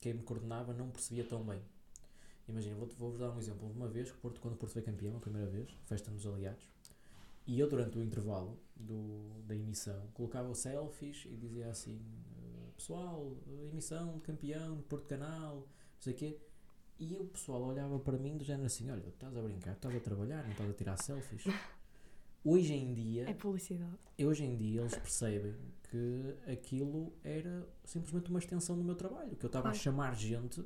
quem 0.00 0.14
me 0.14 0.22
coordenava 0.22 0.72
não 0.72 0.88
percebia 0.90 1.24
tão 1.24 1.42
bem. 1.42 1.60
Imagina, 2.48 2.76
vou- 2.76 2.88
vou-vos 2.98 3.18
dar 3.18 3.30
um 3.30 3.38
exemplo. 3.38 3.70
Uma 3.70 3.88
vez, 3.88 4.10
Porto, 4.12 4.40
quando 4.40 4.54
o 4.54 4.56
Porto 4.56 4.72
foi 4.72 4.82
campeão, 4.82 5.16
a 5.16 5.20
primeira 5.20 5.48
vez, 5.48 5.68
festa 5.84 6.10
nos 6.10 6.26
aliados, 6.26 6.70
E 7.44 7.58
eu, 7.58 7.68
durante 7.68 7.98
o 7.98 8.02
intervalo 8.02 8.56
do, 8.76 9.42
da 9.46 9.54
emissão, 9.56 10.06
colocava 10.14 10.54
selfies 10.54 11.24
e 11.26 11.36
dizia 11.36 11.68
assim: 11.70 12.00
eh, 12.38 12.70
Pessoal, 12.76 13.36
eh, 13.48 13.66
emissão 13.72 14.14
de 14.14 14.20
campeão, 14.20 14.80
Porto 14.88 15.06
Canal, 15.08 15.56
não 15.56 15.66
sei 16.00 16.12
o 16.12 16.16
quê. 16.16 16.38
E 17.02 17.16
o 17.16 17.24
pessoal 17.24 17.60
olhava 17.64 17.98
para 17.98 18.16
mim 18.16 18.36
do 18.36 18.44
género 18.44 18.66
assim: 18.66 18.88
Olha, 18.88 19.08
estás 19.08 19.36
a 19.36 19.42
brincar, 19.42 19.72
estás 19.72 19.96
a 19.96 19.98
trabalhar, 19.98 20.44
não 20.44 20.52
estás 20.52 20.70
a 20.70 20.72
tirar 20.72 20.96
selfies. 20.96 21.42
Hoje 22.44 22.74
em 22.74 22.94
dia, 22.94 23.28
É 23.28 23.34
publicidade. 23.34 23.96
hoje 24.20 24.44
em 24.44 24.56
dia 24.56 24.80
eles 24.80 24.96
percebem 24.96 25.54
que 25.88 26.34
aquilo 26.50 27.12
era 27.22 27.64
simplesmente 27.84 28.30
uma 28.30 28.38
extensão 28.40 28.76
do 28.76 28.82
meu 28.82 28.96
trabalho, 28.96 29.36
que 29.36 29.44
eu 29.44 29.48
estava 29.48 29.68
a 29.68 29.74
chamar 29.74 30.16
gente, 30.16 30.64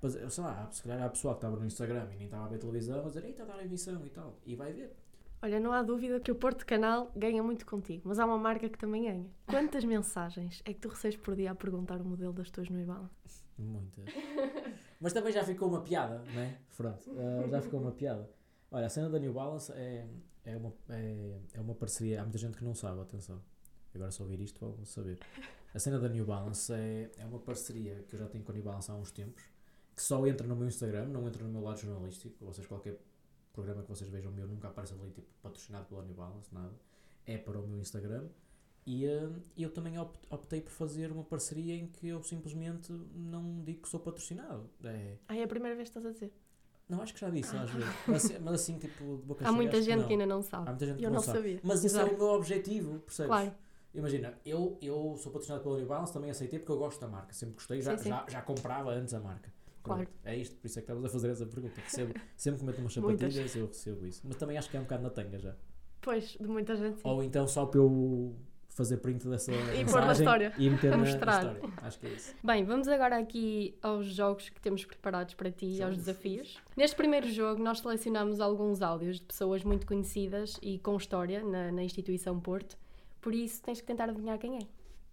para 0.00 0.10
sei 0.30 0.44
lá, 0.44 0.70
se 0.70 0.82
calhar 0.84 1.02
há 1.02 1.08
pessoal 1.08 1.34
que 1.34 1.38
estava 1.38 1.56
no 1.56 1.66
Instagram 1.66 2.08
e 2.12 2.16
nem 2.16 2.26
estava 2.26 2.44
a 2.44 2.48
ver 2.48 2.58
televisão, 2.58 3.04
a 3.04 3.08
dizer, 3.08 3.24
eita, 3.24 3.42
está 3.42 3.54
a 3.54 3.56
dar 3.56 3.64
emissão 3.64 4.06
e 4.06 4.10
tal, 4.10 4.38
e 4.46 4.54
vai 4.54 4.72
ver. 4.72 4.94
Olha, 5.42 5.58
não 5.58 5.72
há 5.72 5.82
dúvida 5.82 6.20
que 6.20 6.30
o 6.30 6.34
Porto 6.36 6.64
Canal 6.64 7.10
ganha 7.16 7.42
muito 7.42 7.66
contigo, 7.66 8.02
mas 8.04 8.20
há 8.20 8.24
uma 8.26 8.38
marca 8.38 8.68
que 8.68 8.78
também 8.78 9.02
ganha. 9.02 9.26
Quantas 9.46 9.82
mensagens 9.84 10.62
é 10.64 10.72
que 10.72 10.78
tu 10.80 10.88
recebes 10.90 11.16
por 11.16 11.34
dia 11.34 11.50
a 11.50 11.54
perguntar 11.56 12.00
o 12.00 12.04
modelo 12.04 12.32
das 12.32 12.50
tuas 12.50 12.68
Balance? 12.68 13.10
Muitas. 13.58 14.04
Mas 15.00 15.12
também 15.12 15.32
já 15.32 15.42
ficou 15.42 15.68
uma 15.68 15.80
piada, 15.80 16.22
não 16.34 16.42
é? 16.42 16.58
Pronto, 16.76 17.10
eh, 17.16 17.48
já 17.48 17.62
ficou 17.62 17.80
uma 17.80 17.92
piada. 17.92 18.28
Olha, 18.70 18.86
a 18.86 18.88
cena 18.88 19.08
da 19.08 19.18
New 19.18 19.32
Balance 19.32 19.72
é, 19.72 20.06
é, 20.44 20.56
uma, 20.56 20.72
é, 20.90 21.38
é 21.54 21.60
uma 21.60 21.74
parceria. 21.74 22.20
Há 22.20 22.22
muita 22.22 22.38
gente 22.38 22.56
que 22.56 22.64
não 22.64 22.74
sabe, 22.74 23.00
atenção. 23.00 23.40
Agora, 23.94 24.10
se 24.10 24.22
ouvir 24.22 24.40
isto, 24.40 24.60
vão 24.60 24.84
saber. 24.84 25.18
A 25.74 25.78
cena 25.78 25.98
da 25.98 26.08
New 26.08 26.24
Balance 26.24 26.72
é, 26.72 27.10
é 27.16 27.24
uma 27.24 27.38
parceria 27.38 28.04
que 28.08 28.14
eu 28.14 28.18
já 28.18 28.28
tenho 28.28 28.44
com 28.44 28.52
a 28.52 28.54
New 28.54 28.62
Balance 28.62 28.90
há 28.90 28.94
uns 28.94 29.10
tempos, 29.10 29.42
que 29.96 30.02
só 30.02 30.24
entra 30.26 30.46
no 30.46 30.54
meu 30.54 30.68
Instagram, 30.68 31.06
não 31.06 31.26
entra 31.26 31.42
no 31.42 31.50
meu 31.50 31.62
lado 31.62 31.78
jornalístico. 31.78 32.52
Seja, 32.52 32.68
qualquer 32.68 32.98
programa 33.52 33.82
que 33.82 33.88
vocês 33.88 34.10
vejam 34.10 34.30
meu 34.32 34.46
nunca 34.46 34.68
aparece 34.68 34.94
ali 34.94 35.10
tipo 35.10 35.26
patrocinado 35.42 35.86
pela 35.86 36.02
New 36.02 36.14
Balance, 36.14 36.52
nada. 36.52 36.72
É 37.26 37.38
para 37.38 37.58
o 37.58 37.66
meu 37.66 37.80
Instagram. 37.80 38.28
E 38.92 39.06
eh, 39.06 39.28
eu 39.56 39.70
também 39.70 39.96
opt- 39.98 40.26
optei 40.28 40.60
por 40.60 40.70
fazer 40.72 41.12
uma 41.12 41.22
parceria 41.22 41.76
em 41.76 41.86
que 41.86 42.08
eu 42.08 42.20
simplesmente 42.24 42.90
não 43.14 43.62
digo 43.62 43.82
que 43.82 43.88
sou 43.88 44.00
patrocinado. 44.00 44.68
É, 44.82 45.16
Ah, 45.28 45.36
é 45.36 45.44
a 45.44 45.46
primeira 45.46 45.76
vez 45.76 45.88
que 45.88 45.96
estás 45.96 46.06
a 46.06 46.10
dizer. 46.12 46.32
não, 46.88 47.00
acho 47.00 47.14
que 47.14 47.20
já 47.20 47.30
disse 47.30 47.56
às 47.56 47.70
vezes. 47.70 47.88
Mas, 48.08 48.24
assim- 48.24 48.38
mas 48.40 48.54
assim, 48.54 48.78
tipo, 48.78 49.18
de 49.18 49.22
boca 49.26 49.44
Há 49.44 49.46
cheia, 49.48 49.56
muita 49.56 49.80
gente 49.80 49.98
não. 50.00 50.06
que 50.08 50.12
ainda 50.14 50.26
não 50.26 50.42
sabe. 50.42 50.66
Há 50.68 50.70
muita 50.72 50.86
gente 50.86 50.98
que 50.98 51.04
Eu 51.04 51.10
não, 51.10 51.16
não 51.16 51.22
sabe. 51.22 51.38
sabia. 51.38 51.60
Mas 51.62 51.84
esse 51.84 51.98
é 52.00 52.04
o 52.04 52.18
meu 52.18 52.26
objetivo, 52.30 52.98
percebes? 53.00 53.28
Claro. 53.28 53.54
Imagina, 53.94 54.34
eu, 54.44 54.76
eu 54.82 55.16
sou 55.18 55.30
patrocinado 55.32 55.62
pela 55.62 55.76
New 55.76 55.86
Balance, 55.86 56.12
também 56.12 56.30
aceitei 56.30 56.58
porque 56.58 56.72
eu 56.72 56.78
gosto 56.78 57.00
da 57.00 57.06
marca, 57.08 57.32
sempre 57.32 57.54
gostei, 57.54 57.80
já, 57.80 57.96
Sim, 57.96 58.02
sim. 58.04 58.08
já, 58.08 58.24
já 58.28 58.42
comprava 58.42 58.90
antes 58.90 59.14
a 59.14 59.20
marca. 59.20 59.52
Claro. 59.84 60.08
É 60.24 60.36
isto, 60.36 60.56
por 60.56 60.66
isso 60.66 60.78
é 60.78 60.82
que 60.82 60.84
estavas 60.90 61.04
a 61.04 61.08
fazer 61.08 61.30
essa 61.30 61.46
pergunta. 61.46 61.80
Recebo, 61.80 62.12
sempre 62.36 62.58
que 62.60 62.66
meto 62.66 62.80
umas 62.80 62.92
sapatilhas, 62.94 63.54
eu 63.56 63.66
recebo 63.66 64.04
isso. 64.06 64.20
Mas 64.24 64.36
também 64.36 64.58
acho 64.58 64.68
que 64.68 64.76
é 64.76 64.80
um 64.80 64.82
bocado 64.82 65.02
na 65.04 65.10
tanga 65.10 65.38
já. 65.38 65.54
Pois, 66.00 66.32
de 66.40 66.46
muita 66.48 66.74
gente. 66.76 66.96
sim. 66.96 67.02
Ou 67.08 67.22
então 67.22 67.46
só 67.46 67.66
para 67.66 67.78
eu 67.80 68.34
fazer 68.70 68.96
print 68.98 69.26
dessa 69.28 69.52
E 69.52 69.84
pôr 69.84 70.00
na 70.00 70.12
história. 70.12 70.52
e 70.56 70.70
meter 70.70 70.96
na, 70.96 71.04
história. 71.08 71.56
Acho 71.82 71.98
que 71.98 72.06
é 72.06 72.10
isso. 72.10 72.34
Bem, 72.42 72.64
vamos 72.64 72.88
agora 72.88 73.18
aqui 73.18 73.76
aos 73.82 74.06
jogos 74.06 74.48
que 74.48 74.60
temos 74.60 74.84
preparados 74.84 75.34
para 75.34 75.50
ti 75.50 75.66
e 75.66 75.82
aos 75.82 75.96
desafios. 75.96 76.58
Neste 76.76 76.96
primeiro 76.96 77.28
jogo, 77.30 77.62
nós 77.62 77.80
selecionamos 77.80 78.40
alguns 78.40 78.80
áudios 78.82 79.18
de 79.20 79.26
pessoas 79.26 79.62
muito 79.64 79.86
conhecidas 79.86 80.58
e 80.62 80.78
com 80.78 80.96
história 80.96 81.42
na, 81.42 81.70
na 81.72 81.82
instituição 81.82 82.38
Porto. 82.40 82.76
Por 83.20 83.34
isso, 83.34 83.62
tens 83.62 83.80
que 83.80 83.86
tentar 83.86 84.04
adivinhar 84.08 84.38
quem 84.38 84.56
é. 84.56 84.66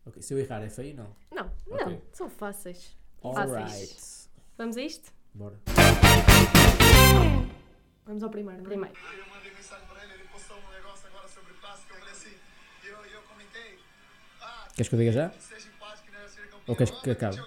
Ok, 0.05 0.21
se 0.21 0.33
eu 0.33 0.39
errar 0.39 0.61
é 0.63 0.69
feio, 0.69 0.95
não. 0.95 1.07
Não, 1.29 1.51
Ok. 1.69 1.85
não, 1.85 2.01
são 2.13 2.29
fáceis. 2.29 2.95
Fáceis. 3.21 3.51
Alright. 3.51 4.29
Vamos 4.57 4.77
a 4.77 4.81
isto? 4.81 5.11
Bora. 5.33 5.59
Vamos 8.05 8.23
ao 8.23 8.29
primeiro. 8.29 8.59
não 8.63 8.65
é? 8.65 8.69
Primeiro. 8.69 8.95
Queres 14.77 14.89
que 14.89 14.95
eu 14.95 14.99
diga 14.99 15.11
já? 15.11 15.31
Ou 16.67 16.75
queres 16.75 16.91
que 17.01 17.09
Ah, 17.09 17.13
acabe? 17.13 17.37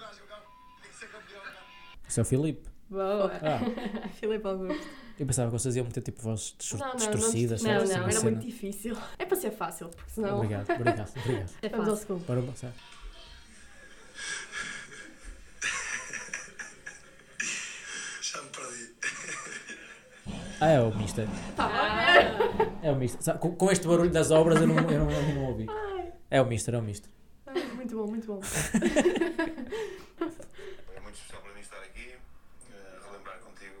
Isso 2.07 2.19
é 2.19 2.23
o 2.23 2.25
Filipe. 2.25 2.69
Boa. 2.89 3.31
Ah, 3.41 4.09
Filipe 4.19 4.45
Augusto. 4.45 4.85
eu 5.17 5.25
pensava 5.25 5.49
que 5.49 5.53
vocês 5.57 5.75
iam 5.77 5.85
meter 5.85 6.01
tipo 6.03 6.21
vozes 6.21 6.53
distor- 6.59 6.79
Não, 6.79 6.87
não, 6.89 6.95
distorcidas. 6.97 7.63
não, 7.63 7.71
não, 7.71 7.83
uma 7.85 7.93
era 7.93 8.11
cena. 8.11 8.31
muito 8.31 8.45
difícil. 8.45 8.97
É 9.17 9.25
para 9.25 9.37
ser 9.37 9.51
fácil, 9.51 9.87
porque 9.89 10.11
senão. 10.11 10.35
Obrigado, 10.35 10.69
obrigado, 10.71 11.09
obrigado. 11.17 11.51
É 11.63 11.69
Vamos 11.69 11.87
ao 11.87 11.95
segundo. 11.95 12.25
Bora 12.25 12.41
passar. 12.41 12.73
Já 18.21 18.41
me 18.41 18.49
perdi. 18.49 18.91
Ah, 20.59 20.69
é 20.69 20.79
o 20.81 20.95
Mister. 20.95 21.27
Tá 21.55 21.67
bem. 21.67 22.71
É 22.83 22.91
o 22.91 22.95
Mister. 22.95 23.37
Com, 23.39 23.55
com 23.55 23.71
este 23.71 23.87
barulho 23.87 24.11
das 24.11 24.31
obras 24.31 24.59
eu 24.61 24.67
não, 24.67 24.75
eu 24.77 24.99
não, 25.05 25.11
eu 25.11 25.35
não 25.35 25.45
ouvi. 25.45 25.67
É 26.29 26.41
o 26.41 26.45
Mister, 26.45 26.75
é 26.75 26.77
o 26.77 26.81
Mister. 26.81 27.09
Muito 27.81 27.95
bom, 27.97 28.05
muito 28.07 28.27
bom. 28.27 28.39
É 30.95 30.99
muito 30.99 31.15
especial 31.15 31.41
para 31.41 31.53
mim 31.53 31.61
estar 31.61 31.77
aqui, 31.77 32.13
eh, 32.71 32.99
relembrar 33.07 33.39
contigo 33.39 33.73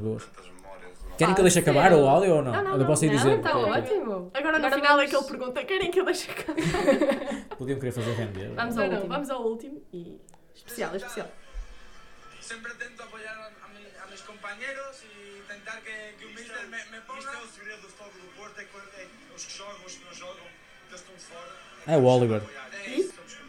boas. 0.00 0.24
tantas 0.26 0.46
memórias. 0.46 0.92
Querem 1.18 1.34
que 1.34 1.40
eu 1.40 1.44
deixe 1.44 1.58
Ah, 1.58 1.62
acabar 1.62 1.82
sério? 1.90 1.98
o 2.04 2.08
áudio 2.08 2.34
ou 2.36 2.42
não? 2.42 2.52
Não, 2.52 2.62
não, 2.62 2.72
eu 2.74 2.78
não. 2.78 2.86
posso 2.86 3.04
ir 3.04 3.08
não, 3.08 3.16
dizer. 3.16 3.36
Está 3.38 3.58
ok. 3.58 3.72
ótimo. 3.72 4.30
Agora 4.32 4.58
no 4.60 4.66
Agora 4.66 4.74
final 4.76 5.00
é 5.00 5.06
vamos- 5.06 5.10
que 5.10 5.16
ele 5.16 5.24
pergunta: 5.38 5.64
querem 5.64 5.90
que 5.90 6.00
eu 6.00 6.04
deixe 6.04 6.28
cá? 6.32 6.52
Podiam 7.58 7.78
querer 7.80 7.90
fazer 7.92 8.12
render. 8.12 8.54
Vamos 8.54 8.78
ao 8.78 8.84
não, 8.86 8.92
último. 8.94 9.08
vamos 9.12 9.30
ao 9.30 9.42
último 9.42 9.82
y 9.92 10.20
Especial, 10.54 10.94
especial. 10.94 11.28
Siempre 12.40 12.72
intento 12.72 13.02
apoyar 13.02 13.34
a, 13.36 13.46
a 13.66 13.68
mi- 13.74 13.90
a 14.02 14.06
mis 14.06 14.20
compañeros 14.22 15.02
e 15.02 15.42
tentar 15.48 15.80
que, 15.80 16.12
que 16.18 16.24
o 16.26 16.28
Mister 16.30 16.62
me, 16.68 16.78
me 16.92 17.00
ponga. 17.00 17.18
Isto 17.18 17.30
é 17.34 17.38
o 17.42 17.46
segredo 17.48 17.82
do 17.82 17.88
futebol 17.88 18.12
do 18.22 18.36
Porto, 18.36 18.60
é 18.60 18.64
que 18.64 18.76
é, 18.76 19.06
os 19.34 19.44
que 19.44 19.52
jogam, 19.58 19.84
os 19.84 19.94
que 19.96 20.04
não 20.04 20.14
jogam, 20.14 20.46
eles 20.88 21.00
estão 21.00 21.14
de 21.16 21.22
fora. 21.22 21.52
É 21.88 21.96
o 21.96 22.04
Oliver. 22.04 22.42
É 22.84 22.90
isso, 22.90 23.14
somos. 23.16 23.47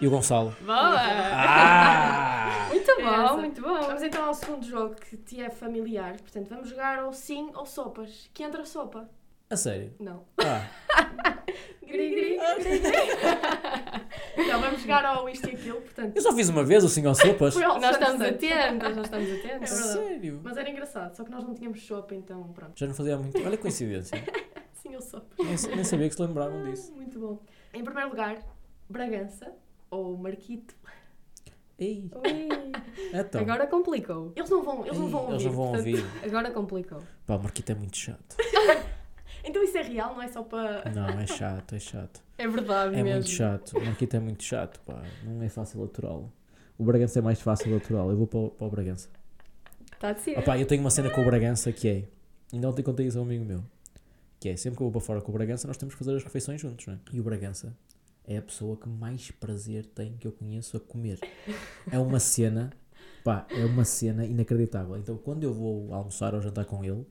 E 0.00 0.06
o 0.06 0.10
Gonçalo. 0.10 0.54
Boa! 0.60 0.94
Ah! 1.00 2.66
Muito 2.68 2.86
bom, 2.96 3.24
Essa. 3.24 3.36
muito 3.36 3.62
bom. 3.62 3.80
Vamos 3.82 4.02
então 4.02 4.24
ao 4.24 4.34
segundo 4.34 4.66
jogo 4.66 4.94
que 4.96 5.16
te 5.16 5.40
é 5.40 5.48
familiar. 5.48 6.16
Portanto, 6.18 6.48
vamos 6.50 6.68
jogar 6.68 6.98
ao 6.98 7.12
sim 7.12 7.50
ou 7.54 7.64
sopas. 7.64 8.28
Que 8.34 8.42
entra 8.42 8.64
sopa? 8.66 9.08
A 9.48 9.56
sério? 9.56 9.94
Não. 9.98 10.24
Ah, 10.38 10.66
Gri, 11.86 12.10
gri, 12.10 12.36
gri, 12.58 12.78
gri. 12.80 12.92
Não, 14.50 14.60
vamos 14.60 14.80
jogar 14.82 15.04
ao 15.04 15.28
isto 15.28 15.48
e 15.48 15.52
aquilo. 15.54 15.80
Portanto, 15.80 16.16
eu 16.16 16.20
só 16.22 16.32
fiz 16.34 16.48
uma 16.48 16.64
vez 16.64 16.82
o 16.84 16.88
Senhor 16.88 17.14
Sopas. 17.14 17.54
foi 17.54 17.62
ao 17.62 17.80
Nós 17.80 17.92
estamos 17.96 18.20
atentos, 18.20 18.96
nós 18.96 19.06
estamos 19.06 19.28
É 19.28 19.32
atentos. 19.38 19.70
verdade. 19.70 19.92
sério? 20.08 20.40
Mas 20.42 20.56
era 20.56 20.68
engraçado, 20.68 21.14
só 21.16 21.24
que 21.24 21.30
nós 21.30 21.44
não 21.44 21.54
tínhamos 21.54 21.80
sopa, 21.86 22.14
então 22.14 22.42
pronto. 22.52 22.72
Já 22.78 22.86
não 22.88 22.94
fazia 22.94 23.16
muito. 23.16 23.38
Olha 23.38 23.54
a 23.54 23.58
coincidência. 23.58 24.22
Sim 24.74 24.94
ou 24.96 25.00
sopa. 25.00 25.26
Nem, 25.38 25.46
nem 25.76 25.84
sabia 25.84 26.08
que 26.08 26.14
se 26.16 26.20
lembravam 26.22 26.64
disso. 26.64 26.92
Muito 26.92 27.18
bom. 27.18 27.38
Em 27.72 27.84
primeiro 27.84 28.10
lugar, 28.10 28.36
Bragança 28.90 29.52
ou 29.96 30.16
Marquito. 30.16 30.74
Ei, 31.78 32.08
então. 33.12 33.40
Agora 33.42 33.66
complicou. 33.66 34.32
Eles 34.34 34.48
não 34.48 34.62
vão, 34.64 34.86
eles 34.86 34.96
não 34.98 35.04
Ei, 35.06 35.10
vão 35.12 35.20
ouvir. 35.22 35.32
eles 35.34 35.44
não 35.44 35.52
vão 35.52 35.68
portanto- 35.72 35.86
ouvir. 35.88 36.04
Agora 36.24 36.50
complicou. 36.50 37.02
Pá, 37.26 37.34
o 37.36 37.42
Marquito 37.42 37.72
é 37.72 37.74
muito 37.74 37.96
chato. 37.96 38.36
Então 39.48 39.62
isso 39.62 39.78
é 39.78 39.82
real, 39.82 40.12
não 40.12 40.22
é 40.22 40.26
só 40.26 40.42
para. 40.42 40.90
Não, 40.90 41.06
é 41.20 41.24
chato, 41.24 41.76
é 41.76 41.78
chato. 41.78 42.20
É 42.36 42.48
verdade 42.48 42.96
É 42.96 43.02
mesmo. 43.04 43.10
muito 43.20 43.28
chato. 43.30 43.78
O 43.78 43.84
Marquito 43.84 44.16
é 44.16 44.18
muito 44.18 44.42
chato, 44.42 44.80
pá. 44.80 45.00
Não 45.22 45.40
é 45.40 45.48
fácil 45.48 45.84
aturá-lo. 45.84 46.32
O 46.76 46.82
Bragança 46.82 47.20
é 47.20 47.22
mais 47.22 47.40
fácil 47.40 47.76
aturá-lo. 47.76 48.10
Eu 48.10 48.16
vou 48.16 48.26
para 48.26 48.38
o, 48.40 48.50
para 48.50 48.66
o 48.66 48.70
Bragança. 48.70 49.08
Está 49.92 50.08
a 50.08 50.12
decidir. 50.14 50.40
Opá, 50.40 50.58
eu 50.58 50.66
tenho 50.66 50.80
uma 50.80 50.90
cena 50.90 51.10
com 51.10 51.20
o 51.20 51.24
Bragança 51.24 51.70
que 51.70 51.88
é. 51.88 52.08
Ainda 52.52 52.68
ontem 52.68 52.82
contei 52.82 53.06
isso 53.06 53.18
a 53.18 53.20
um 53.20 53.24
amigo 53.24 53.44
meu. 53.44 53.62
Que 54.40 54.48
é, 54.48 54.56
sempre 54.56 54.78
que 54.78 54.82
eu 54.82 54.86
vou 54.86 54.92
para 54.92 55.00
fora 55.00 55.20
com 55.20 55.30
o 55.30 55.34
Bragança, 55.34 55.68
nós 55.68 55.76
temos 55.76 55.94
que 55.94 55.98
fazer 56.04 56.16
as 56.16 56.24
refeições 56.24 56.60
juntos, 56.60 56.84
não 56.84 56.94
é? 56.94 56.98
E 57.12 57.20
o 57.20 57.22
Bragança 57.22 57.72
é 58.26 58.36
a 58.38 58.42
pessoa 58.42 58.76
que 58.76 58.88
mais 58.88 59.30
prazer 59.30 59.86
tem 59.86 60.16
que 60.16 60.26
eu 60.26 60.32
conheço 60.32 60.76
a 60.76 60.80
comer. 60.80 61.18
É 61.90 61.98
uma 61.98 62.18
cena, 62.18 62.70
pá, 63.24 63.46
é 63.50 63.64
uma 63.64 63.84
cena 63.84 64.24
inacreditável. 64.26 64.96
Então, 64.96 65.16
quando 65.16 65.44
eu 65.44 65.52
vou 65.54 65.92
almoçar 65.94 66.34
ou 66.34 66.40
jantar 66.40 66.64
com 66.64 66.84
ele, 66.84 67.06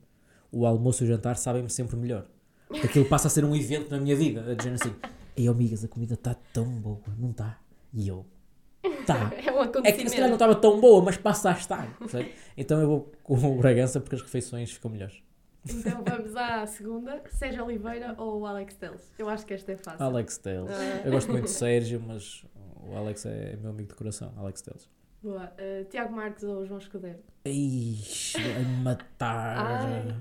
o 0.52 0.66
almoço 0.66 1.04
e 1.04 1.06
o 1.06 1.08
jantar 1.08 1.38
sabem-me 1.38 1.70
sempre 1.70 1.96
melhor. 1.96 2.26
Porque 2.68 2.88
aquilo 2.88 3.06
passa 3.06 3.28
a 3.28 3.32
ser 3.32 3.46
um 3.46 3.56
evento 3.56 3.90
na 3.92 4.00
minha 4.00 4.16
vida. 4.16 4.52
A 4.52 4.54
dizer 4.56 4.74
assim, 4.74 4.94
ei 5.36 5.48
amigas, 5.48 5.84
a 5.84 5.88
comida 5.88 6.16
está 6.16 6.34
tão 6.54 6.66
boa, 6.66 7.02
não 7.18 7.32
está? 7.32 7.60
E 7.94 8.08
eu, 8.08 8.26
tá. 9.06 9.32
É 9.46 9.52
um 9.52 9.62
É 9.84 9.92
que 9.92 10.10
se 10.10 10.16
calhar 10.16 10.30
não 10.30 10.34
acontecimento. 10.34 10.34
estava 10.34 10.56
tão 10.56 10.82
boa, 10.82 11.02
mas 11.04 11.18
passa 11.18 11.50
a 11.50 11.54
estar. 11.54 11.98
percebe? 11.98 12.34
Então 12.58 12.82
eu 12.82 12.88
vou 12.88 13.12
com 13.24 13.36
o 13.36 13.58
Bragança 13.58 14.00
porque 14.02 14.16
as 14.16 14.22
refeições 14.22 14.72
ficam 14.72 14.92
melhores. 14.92 15.22
Então 15.68 16.04
vamos 16.08 16.36
à 16.36 16.66
segunda, 16.68 17.22
Sérgio 17.30 17.66
Oliveira 17.66 18.14
ou 18.18 18.46
Alex 18.46 18.76
Telles. 18.76 19.12
Eu 19.18 19.28
acho 19.30 19.46
que 19.46 19.54
esta 19.54 19.72
é 19.72 19.78
fácil. 19.78 20.04
Alex 20.06 20.38
Telles. 20.38 20.70
Ah. 20.72 21.02
Eu 21.06 21.12
gosto 21.12 21.32
muito 21.32 21.46
do 21.46 21.50
Sérgio, 21.50 22.02
mas 22.06 22.46
o 22.88 22.96
Alex 22.96 23.26
é 23.26 23.56
meu 23.62 23.72
amigo 23.72 23.90
de 23.90 23.96
coração. 23.96 24.32
Alex 24.38 24.62
Telles. 24.62 24.90
Boa. 25.24 25.52
Uh, 25.60 25.86
Tiago 25.90 26.14
Marques 26.16 26.44
ou 26.44 26.66
João 26.66 26.80
Escudeiro? 26.80 27.18
Ixi, 27.46 28.38
vai-me 28.42 28.84
matar. 28.84 29.58
Ai, 29.58 30.16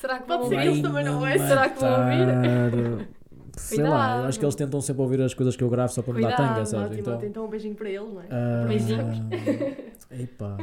Será 0.00 0.20
que 0.20 0.26
Pode 0.28 0.42
vão 0.42 0.48
ser 0.48 0.54
ouvir? 0.56 0.68
eles 0.68 0.82
também 0.82 1.04
não 1.04 1.26
é? 1.26 1.38
Será 1.38 1.68
que 1.70 1.80
vão 1.80 1.90
ouvir? 2.00 3.08
Sei 3.56 3.78
lá, 3.82 3.88
eu 3.88 3.92
Cuidado. 3.92 4.26
acho 4.28 4.38
que 4.38 4.44
eles 4.44 4.54
tentam 4.54 4.80
sempre 4.80 5.02
ouvir 5.02 5.20
as 5.20 5.34
coisas 5.34 5.56
que 5.56 5.64
eu 5.64 5.68
gravo 5.68 5.92
só 5.92 6.00
para 6.02 6.14
me 6.14 6.20
dar 6.22 6.36
Cuidado, 6.36 6.54
tanga, 6.54 6.66
sabes? 6.66 6.86
Ótimo, 6.98 7.00
Então, 7.16 7.28
então... 7.28 7.44
um 7.46 7.48
beijinho 7.48 7.74
para 7.74 7.88
ele, 7.90 8.04
não 8.04 8.20
é? 8.22 8.26
ah, 8.30 8.64
Beijinhos. 8.68 9.18
Epá. 10.12 10.56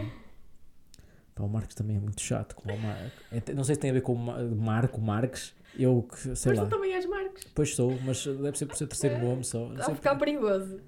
Pá, 1.35 1.43
o 1.43 1.49
Marcos 1.49 1.75
também 1.75 1.97
é 1.97 1.99
muito 1.99 2.21
chato. 2.21 2.55
O 2.63 2.77
Mar... 2.77 3.11
é- 3.31 3.53
Não 3.53 3.63
sei 3.65 3.75
se 3.75 3.81
tem 3.81 3.89
a 3.89 3.93
ver 3.93 4.01
com 4.01 4.13
o 4.13 4.17
Ma- 4.17 4.39
Marco 4.41 4.99
Marques. 5.01 5.53
Eu 5.77 6.03
que 6.03 6.17
sei 6.37 6.51
Mas 6.53 6.59
lá. 6.59 6.65
tu 6.65 6.69
também 6.69 6.93
és 6.93 7.05
Marcos. 7.05 7.43
Pois 7.53 7.75
sou, 7.75 7.97
mas 8.05 8.25
deve 8.25 8.57
ser 8.57 8.65
por 8.65 8.77
ser 8.77 8.87
terceiro 8.87 9.19
nome 9.19 9.43
só. 9.43 9.65
Não 9.67 9.75
Está 9.75 9.91
a 9.91 9.95
ficar 9.95 10.15
perigoso. 10.15 10.79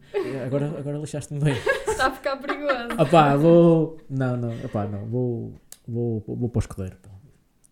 Agora, 0.45 0.79
agora 0.79 0.97
lixaste-me 0.99 1.41
bem. 1.41 1.53
Está 1.85 2.07
a 2.07 2.11
ficar 2.11 2.37
perigoso. 2.37 3.01
Opá, 3.01 3.35
vou. 3.35 3.97
Não, 4.09 4.37
não, 4.37 4.65
opá, 4.65 4.87
não. 4.87 5.05
Vou, 5.07 5.53
vou, 5.85 6.23
vou 6.25 6.47
para 6.47 6.59
o 6.59 6.61
escudeiro. 6.61 6.95
pá. 7.01 7.09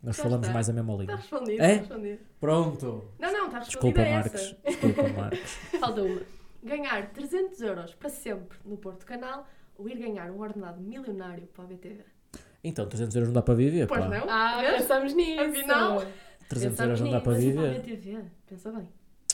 Nós 0.03 0.17
Já 0.17 0.23
falamos 0.23 0.45
está. 0.45 0.53
mais 0.53 0.69
a 0.69 0.73
mesma 0.73 0.91
Está 0.91 1.01
língua. 1.01 1.15
respondido, 1.15 1.63
É? 1.63 1.71
está 1.71 1.79
respondido. 1.95 2.19
Pronto. 2.41 3.03
Não, 3.17 3.31
não, 3.31 3.45
está 3.45 3.59
respondida 3.59 3.63
Desculpa, 3.63 4.01
essa. 4.01 4.11
Marcos. 4.11 4.55
Desculpa, 4.65 5.07
Marcos. 5.21 5.51
Falta 5.79 6.03
uma. 6.03 6.21
Ganhar 6.63 7.09
300 7.13 7.61
euros 7.61 7.93
para 7.95 8.09
sempre 8.09 8.57
no 8.65 8.75
Porto 8.75 9.05
Canal 9.05 9.47
ou 9.77 9.87
ir 9.87 9.97
ganhar 9.97 10.29
um 10.31 10.41
ordenado 10.41 10.81
milionário 10.81 11.47
para 11.55 11.63
a 11.63 11.67
BTV? 11.67 12.03
Então, 12.67 12.87
300 12.87 13.15
euros 13.15 13.29
não 13.29 13.33
dá 13.33 13.41
para 13.41 13.53
viver, 13.53 13.87
Pois 13.87 13.99
pá. 14.01 14.07
não? 14.09 14.29
Ah, 14.29 14.59
Vês? 14.61 14.77
pensamos 14.81 15.13
nisso. 15.13 15.41
Afinal, 15.41 16.03
300 16.49 16.77
pensamos 16.77 16.79
euros 16.79 17.01
não 17.01 17.11
dá 17.11 17.21
para 17.21 17.37
nisso. 17.37 17.53
Para 17.55 17.63
a 17.63 17.71
viver. 17.73 17.81
BTV, 17.97 18.17
pensa 18.47 18.71
bem. 18.71 18.87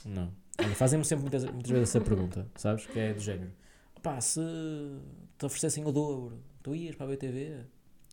Não. 0.05 0.31
Olha, 0.59 0.75
Fazem-me 0.75 1.05
sempre 1.05 1.21
muitas, 1.23 1.45
muitas 1.45 1.71
vezes 1.71 1.89
essa 1.95 2.01
pergunta, 2.01 2.45
sabes? 2.55 2.85
Que 2.85 2.99
é 2.99 3.13
do 3.13 3.19
género. 3.21 3.51
Pá, 4.03 4.19
se 4.19 4.41
te 5.37 5.45
oferecessem 5.45 5.85
o 5.85 5.91
dobro, 5.91 6.37
tu 6.61 6.75
ias 6.75 6.95
para 6.95 7.05
a 7.05 7.09
BTV? 7.09 7.59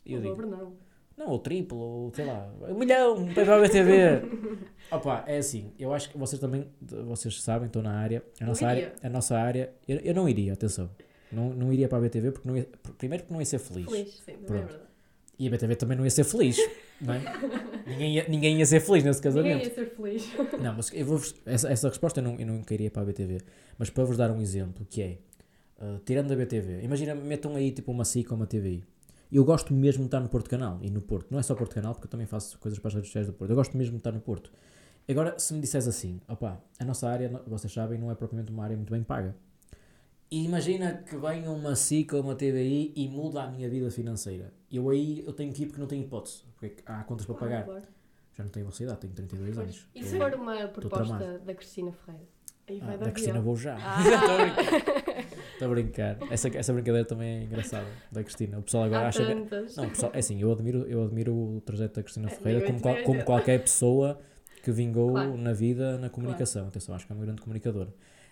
E 0.07 0.12
eu 0.12 0.18
o 0.18 0.22
digo, 0.22 0.37
dobro 0.37 0.46
não. 0.50 0.72
não, 1.16 1.26
ou 1.33 1.38
triplo, 1.38 1.78
ou 1.78 2.12
sei 2.14 2.24
lá, 2.26 2.48
um 2.68 2.74
milhão, 2.78 3.26
para 3.35 3.42
ir 3.42 3.46
para 3.46 3.57
a 3.57 3.61
BTV. 3.61 4.22
Opa, 4.92 5.24
é 5.26 5.38
assim, 5.38 5.72
eu 5.78 5.92
acho 5.92 6.11
que 6.11 6.16
vocês 6.18 6.40
também, 6.40 6.66
vocês 6.81 7.42
sabem, 7.42 7.66
estão 7.66 7.83
na 7.83 7.92
área, 7.98 8.22
a 8.40 8.44
nossa 8.44 8.66
área, 8.66 8.94
a 9.02 9.09
nossa 9.09 9.37
área, 9.37 9.72
eu, 9.87 9.98
eu 9.98 10.14
não 10.14 10.28
iria, 10.28 10.52
atenção, 10.52 10.88
não, 11.33 11.50
não 11.50 11.72
iria 11.72 11.88
para 11.88 11.98
a 11.98 12.00
BTV 12.02 12.33
porque 12.33 12.48
não 12.48 12.57
ia, 12.57 12.68
primeiro 12.96 13.24
porque 13.24 13.35
não 13.35 13.40
ia 13.40 13.46
ser 13.46 13.59
feliz. 13.59 13.87
Feliz, 13.90 14.14
sim, 14.24 14.33
também 14.33 14.42
é 14.42 14.46
Pronto. 14.46 14.66
verdade. 14.68 14.88
E 15.38 15.46
a 15.46 15.51
BTV 15.51 15.77
também 15.77 15.96
não 15.96 16.05
ia 16.05 16.11
ser 16.11 16.24
feliz, 16.24 16.59
não 17.01 17.14
é? 17.14 17.20
ninguém, 17.87 18.14
ia, 18.16 18.29
ninguém 18.29 18.59
ia 18.59 18.66
ser 18.66 18.81
feliz 18.81 19.05
nesse 19.05 19.24
Ninguém 19.24 19.59
casamento. 19.59 19.68
ia 19.68 19.74
ser 19.74 19.94
feliz. 19.94 20.29
Não, 20.61 20.74
mas 20.74 20.90
eu 20.92 21.07
vou 21.07 21.20
essa, 21.46 21.70
essa 21.70 21.88
resposta 21.88 22.18
eu 22.18 22.24
não, 22.24 22.35
eu 22.40 22.46
não 22.46 22.61
queria 22.62 22.90
para 22.90 23.03
a 23.03 23.05
BTV. 23.05 23.40
Mas 23.79 23.88
para 23.88 24.05
vos 24.05 24.16
dar 24.16 24.33
um 24.33 24.40
exemplo, 24.40 24.85
que 24.90 25.01
é, 25.01 25.18
uh, 25.81 26.01
tirando 26.05 26.29
da 26.29 26.35
BTV, 26.35 26.83
imagina, 26.83 27.14
metam 27.14 27.55
aí 27.55 27.70
tipo 27.70 27.92
uma 27.92 28.05
SIC 28.05 28.29
ou 28.33 28.37
uma 28.37 28.46
TVI. 28.46 28.83
Eu 29.31 29.44
gosto 29.44 29.72
mesmo 29.72 30.03
de 30.03 30.09
estar 30.09 30.18
no 30.20 30.29
Porto 30.29 30.51
Canal 30.51 30.81
e 30.83 30.90
no 30.90 31.01
Porto. 31.01 31.29
Não 31.31 31.38
é 31.38 31.42
só 31.42 31.55
Porto 31.55 31.72
Canal, 31.74 31.94
porque 31.94 32.07
eu 32.07 32.11
também 32.11 32.27
faço 32.27 32.59
coisas 32.59 32.79
para 32.81 32.88
as 32.88 32.94
redes 32.94 33.09
sociais 33.11 33.27
do 33.29 33.33
Porto. 33.33 33.51
Eu 33.51 33.57
gosto 33.57 33.77
mesmo 33.77 33.92
de 33.92 33.98
estar 33.98 34.11
no 34.11 34.20
Porto. 34.20 34.51
Agora, 35.09 35.38
se 35.38 35.55
me 35.55 35.61
disseres 35.61 35.87
assim, 35.87 36.20
opá, 36.29 36.61
a 36.81 36.85
nossa 36.85 37.09
área, 37.09 37.31
vocês 37.46 37.72
sabem, 37.72 37.98
não 37.98 38.11
é 38.11 38.14
propriamente 38.14 38.51
uma 38.51 38.64
área 38.64 38.77
muito 38.77 38.90
bem 38.90 39.03
paga. 39.05 39.37
E 40.31 40.45
imagina 40.45 41.03
que 41.09 41.17
venha 41.17 41.51
uma 41.51 41.75
SIC 41.75 42.12
ou 42.14 42.21
uma 42.23 42.35
TVI 42.35 42.93
e 42.95 43.09
muda 43.09 43.43
a 43.45 43.51
minha 43.51 43.69
vida 43.69 43.91
financeira. 43.91 44.53
Eu 44.71 44.88
aí 44.91 45.25
eu 45.27 45.33
tenho 45.33 45.53
que 45.53 45.62
ir 45.62 45.67
porque 45.67 45.81
não 45.81 45.88
tenho 45.88 46.03
hipótese. 46.05 46.43
Porque 46.59 46.83
há 46.85 47.03
contas 47.05 47.25
para 47.25 47.35
pagar. 47.35 47.64
Claro. 47.64 47.83
Já 48.37 48.45
não 48.45 48.51
tenho 48.51 48.67
vossa 48.67 48.83
idade, 48.83 49.01
tenho 49.01 49.12
32 49.14 49.55
Pois. 49.55 49.64
anos. 49.67 49.88
E 49.95 50.03
se 50.05 50.12
Estou- 50.14 50.31
for 50.31 50.38
uma 50.38 50.69
proposta 50.69 51.38
da 51.38 51.55
Cristina 51.55 51.93
Ferreira? 51.93 52.27
Aí 52.69 52.79
Ah, 52.83 52.85
vai 52.87 52.99
da 52.99 53.05
dar 53.07 53.12
Cristina 53.12 53.41
vou 53.41 53.57
já. 53.57 53.77
Ah. 53.81 53.99
Estou 54.05 54.35
a 54.35 54.38
brincar. 54.45 55.25
Estou 55.55 55.67
a 55.67 55.71
brincar. 55.71 56.19
Essa, 56.31 56.49
essa 56.59 56.73
brincadeira 56.75 57.07
também 57.09 57.38
é 57.41 57.43
engraçada, 57.45 57.87
da 58.12 58.23
Cristina. 58.23 58.59
O 58.59 58.62
pessoal 58.62 58.85
agora 58.85 59.07
Há 59.07 59.09
acha 59.09 59.25
que. 59.25 59.35
Não, 59.35 59.47
pessoal, 59.88 60.12
é 60.12 60.19
assim, 60.19 60.41
eu 60.43 60.53
admiro, 60.53 60.83
eu 60.87 61.03
admiro 61.05 61.35
o 61.35 61.61
trajeto 61.62 61.95
da 61.95 62.03
Cristina 62.03 62.29
É, 62.29 62.31
Ferreira 62.35 62.67
como, 62.67 62.81
qual- 62.81 63.03
como 63.03 63.25
qualquer 63.25 63.59
pessoa 63.62 64.21
que 64.62 64.71
vingou 64.71 65.12
Claro. 65.12 65.37
na 65.38 65.53
vida 65.55 65.97
na 65.97 66.11
comunicação. 66.11 66.69
Atenção, 66.69 66.95
acho 66.95 67.07
que 67.07 67.12
é 67.12 67.17
uma 67.17 67.25
grande 67.25 67.41
comunicadora. 67.41 67.88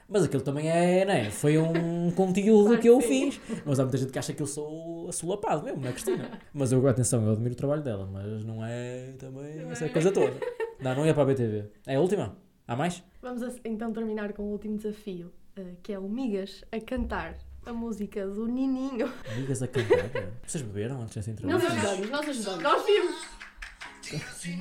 Mas 0.08 0.22
aquilo 0.24 0.42
também 0.42 0.68
é, 0.70 1.04
né? 1.04 1.30
Foi 1.30 1.58
um 1.58 2.10
conteúdo 2.14 2.66
Claro 2.66 2.80
que 2.80 2.88
eu 2.88 3.00
sim. 3.00 3.30
fiz. 3.32 3.40
Mas 3.64 3.80
há 3.80 3.82
muita 3.82 3.98
gente 3.98 4.12
que 4.12 4.18
acha 4.18 4.32
que 4.32 4.40
eu 4.42 4.46
sou 4.46 5.08
assolapado 5.08 5.64
mesmo, 5.64 5.80
na 5.82 5.90
Cristina. 5.92 6.30
Mas 6.54 6.70
eu, 6.72 6.86
atenção, 6.86 7.24
eu 7.26 7.32
admiro 7.32 7.54
o 7.54 7.56
trabalho 7.56 7.82
dela, 7.82 8.08
mas 8.12 8.44
não 8.44 8.64
é 8.64 9.12
também 9.18 9.56
Não 9.56 9.72
essa 9.72 9.86
é. 9.86 9.88
coisa 9.88 10.12
toda. 10.12 10.32
Não, 10.78 10.94
não 10.94 11.06
ia 11.06 11.14
para 11.14 11.22
a 11.22 11.26
BTV. 11.26 11.64
É 11.86 11.96
a 11.96 12.00
última? 12.00 12.36
Há 12.68 12.76
mais? 12.76 13.02
Vamos 13.22 13.42
a- 13.42 13.50
então 13.64 13.90
terminar 13.94 14.34
com 14.34 14.42
o 14.42 14.52
último 14.52 14.76
desafio, 14.76 15.32
eh, 15.56 15.62
que 15.82 15.90
é 15.90 15.98
o 15.98 16.06
Migas 16.06 16.62
a 16.70 16.78
cantar 16.78 17.38
a 17.64 17.72
música 17.72 18.26
do 18.26 18.46
Nininho. 18.46 19.10
Amigas 19.34 19.62
a 19.62 19.66
cantar. 19.68 20.10
Vocês 20.46 20.62
beberam 20.62 21.00
antes 21.00 21.14
dessa 21.16 21.30
Nós 21.30 21.62
entrevista? 21.64 21.72
ajudamos, 21.88 22.10
nós 22.10 22.28
ajudamos. 22.28 22.62
Nós 22.62 22.84
vimos. 22.84 23.16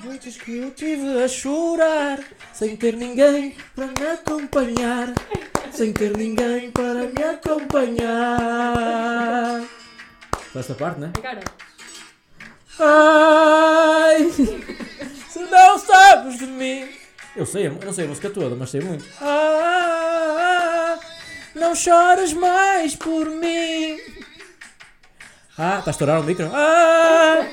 Noites 0.04 0.38
que 0.38 0.58
eu 0.58 0.72
tive 0.72 1.24
a 1.24 1.28
chorar, 1.28 2.20
sem 2.54 2.76
ter 2.76 2.96
ninguém 2.96 3.56
para 3.76 3.88
me 3.88 4.08
acompanhar, 4.14 5.14
sem 5.72 5.94
ter 5.94 6.18
ninguém 6.18 6.72
para 6.72 7.08
me 7.08 7.24
acompanhar. 7.24 8.06
Esta 10.56 10.74
parte, 10.74 11.00
né? 11.02 11.12
Agora, 11.18 11.42
Ai, 12.80 14.32
se 14.32 15.40
não 15.40 15.78
sabes 15.80 16.40
de 16.40 16.48
mim. 16.48 16.90
Eu 17.36 17.46
sei, 17.46 17.68
eu 17.68 17.74
não 17.74 17.94
sei 17.94 18.06
a 18.06 18.08
música 18.08 18.30
toda, 18.30 18.56
mas 18.56 18.70
sei 18.70 18.82
muito. 18.82 19.06
Ah, 19.22 21.00
não 21.54 21.76
choras 21.76 22.34
mais 22.34 22.96
por 22.96 23.30
mim. 23.30 24.00
Ah, 25.58 25.80
está 25.80 25.92
a 25.92 25.94
estourar 25.94 26.20
o 26.20 26.24
micro? 26.24 26.50
Ah, 26.54 27.46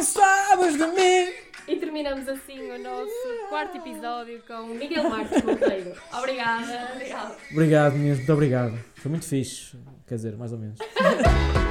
não 0.00 0.04
sabes 0.04 0.78
de 0.78 0.86
mim. 0.86 1.30
e 1.68 1.76
terminamos 1.76 2.26
assim 2.26 2.58
o 2.70 2.78
nosso 2.78 3.48
quarto 3.50 3.76
episódio 3.76 4.42
com 4.48 4.62
Miguel 4.68 5.10
Marques 5.10 5.42
Monteiro. 5.42 5.92
Obrigada. 6.14 6.88
Obrigado, 7.50 7.92
mesmo, 7.92 8.16
muito 8.16 8.32
obrigado. 8.32 8.78
Foi 8.94 9.10
muito 9.10 9.26
fixe. 9.26 9.76
Quer 10.08 10.14
dizer, 10.14 10.36
mais 10.38 10.52
ou 10.52 10.58
menos. 10.58 10.78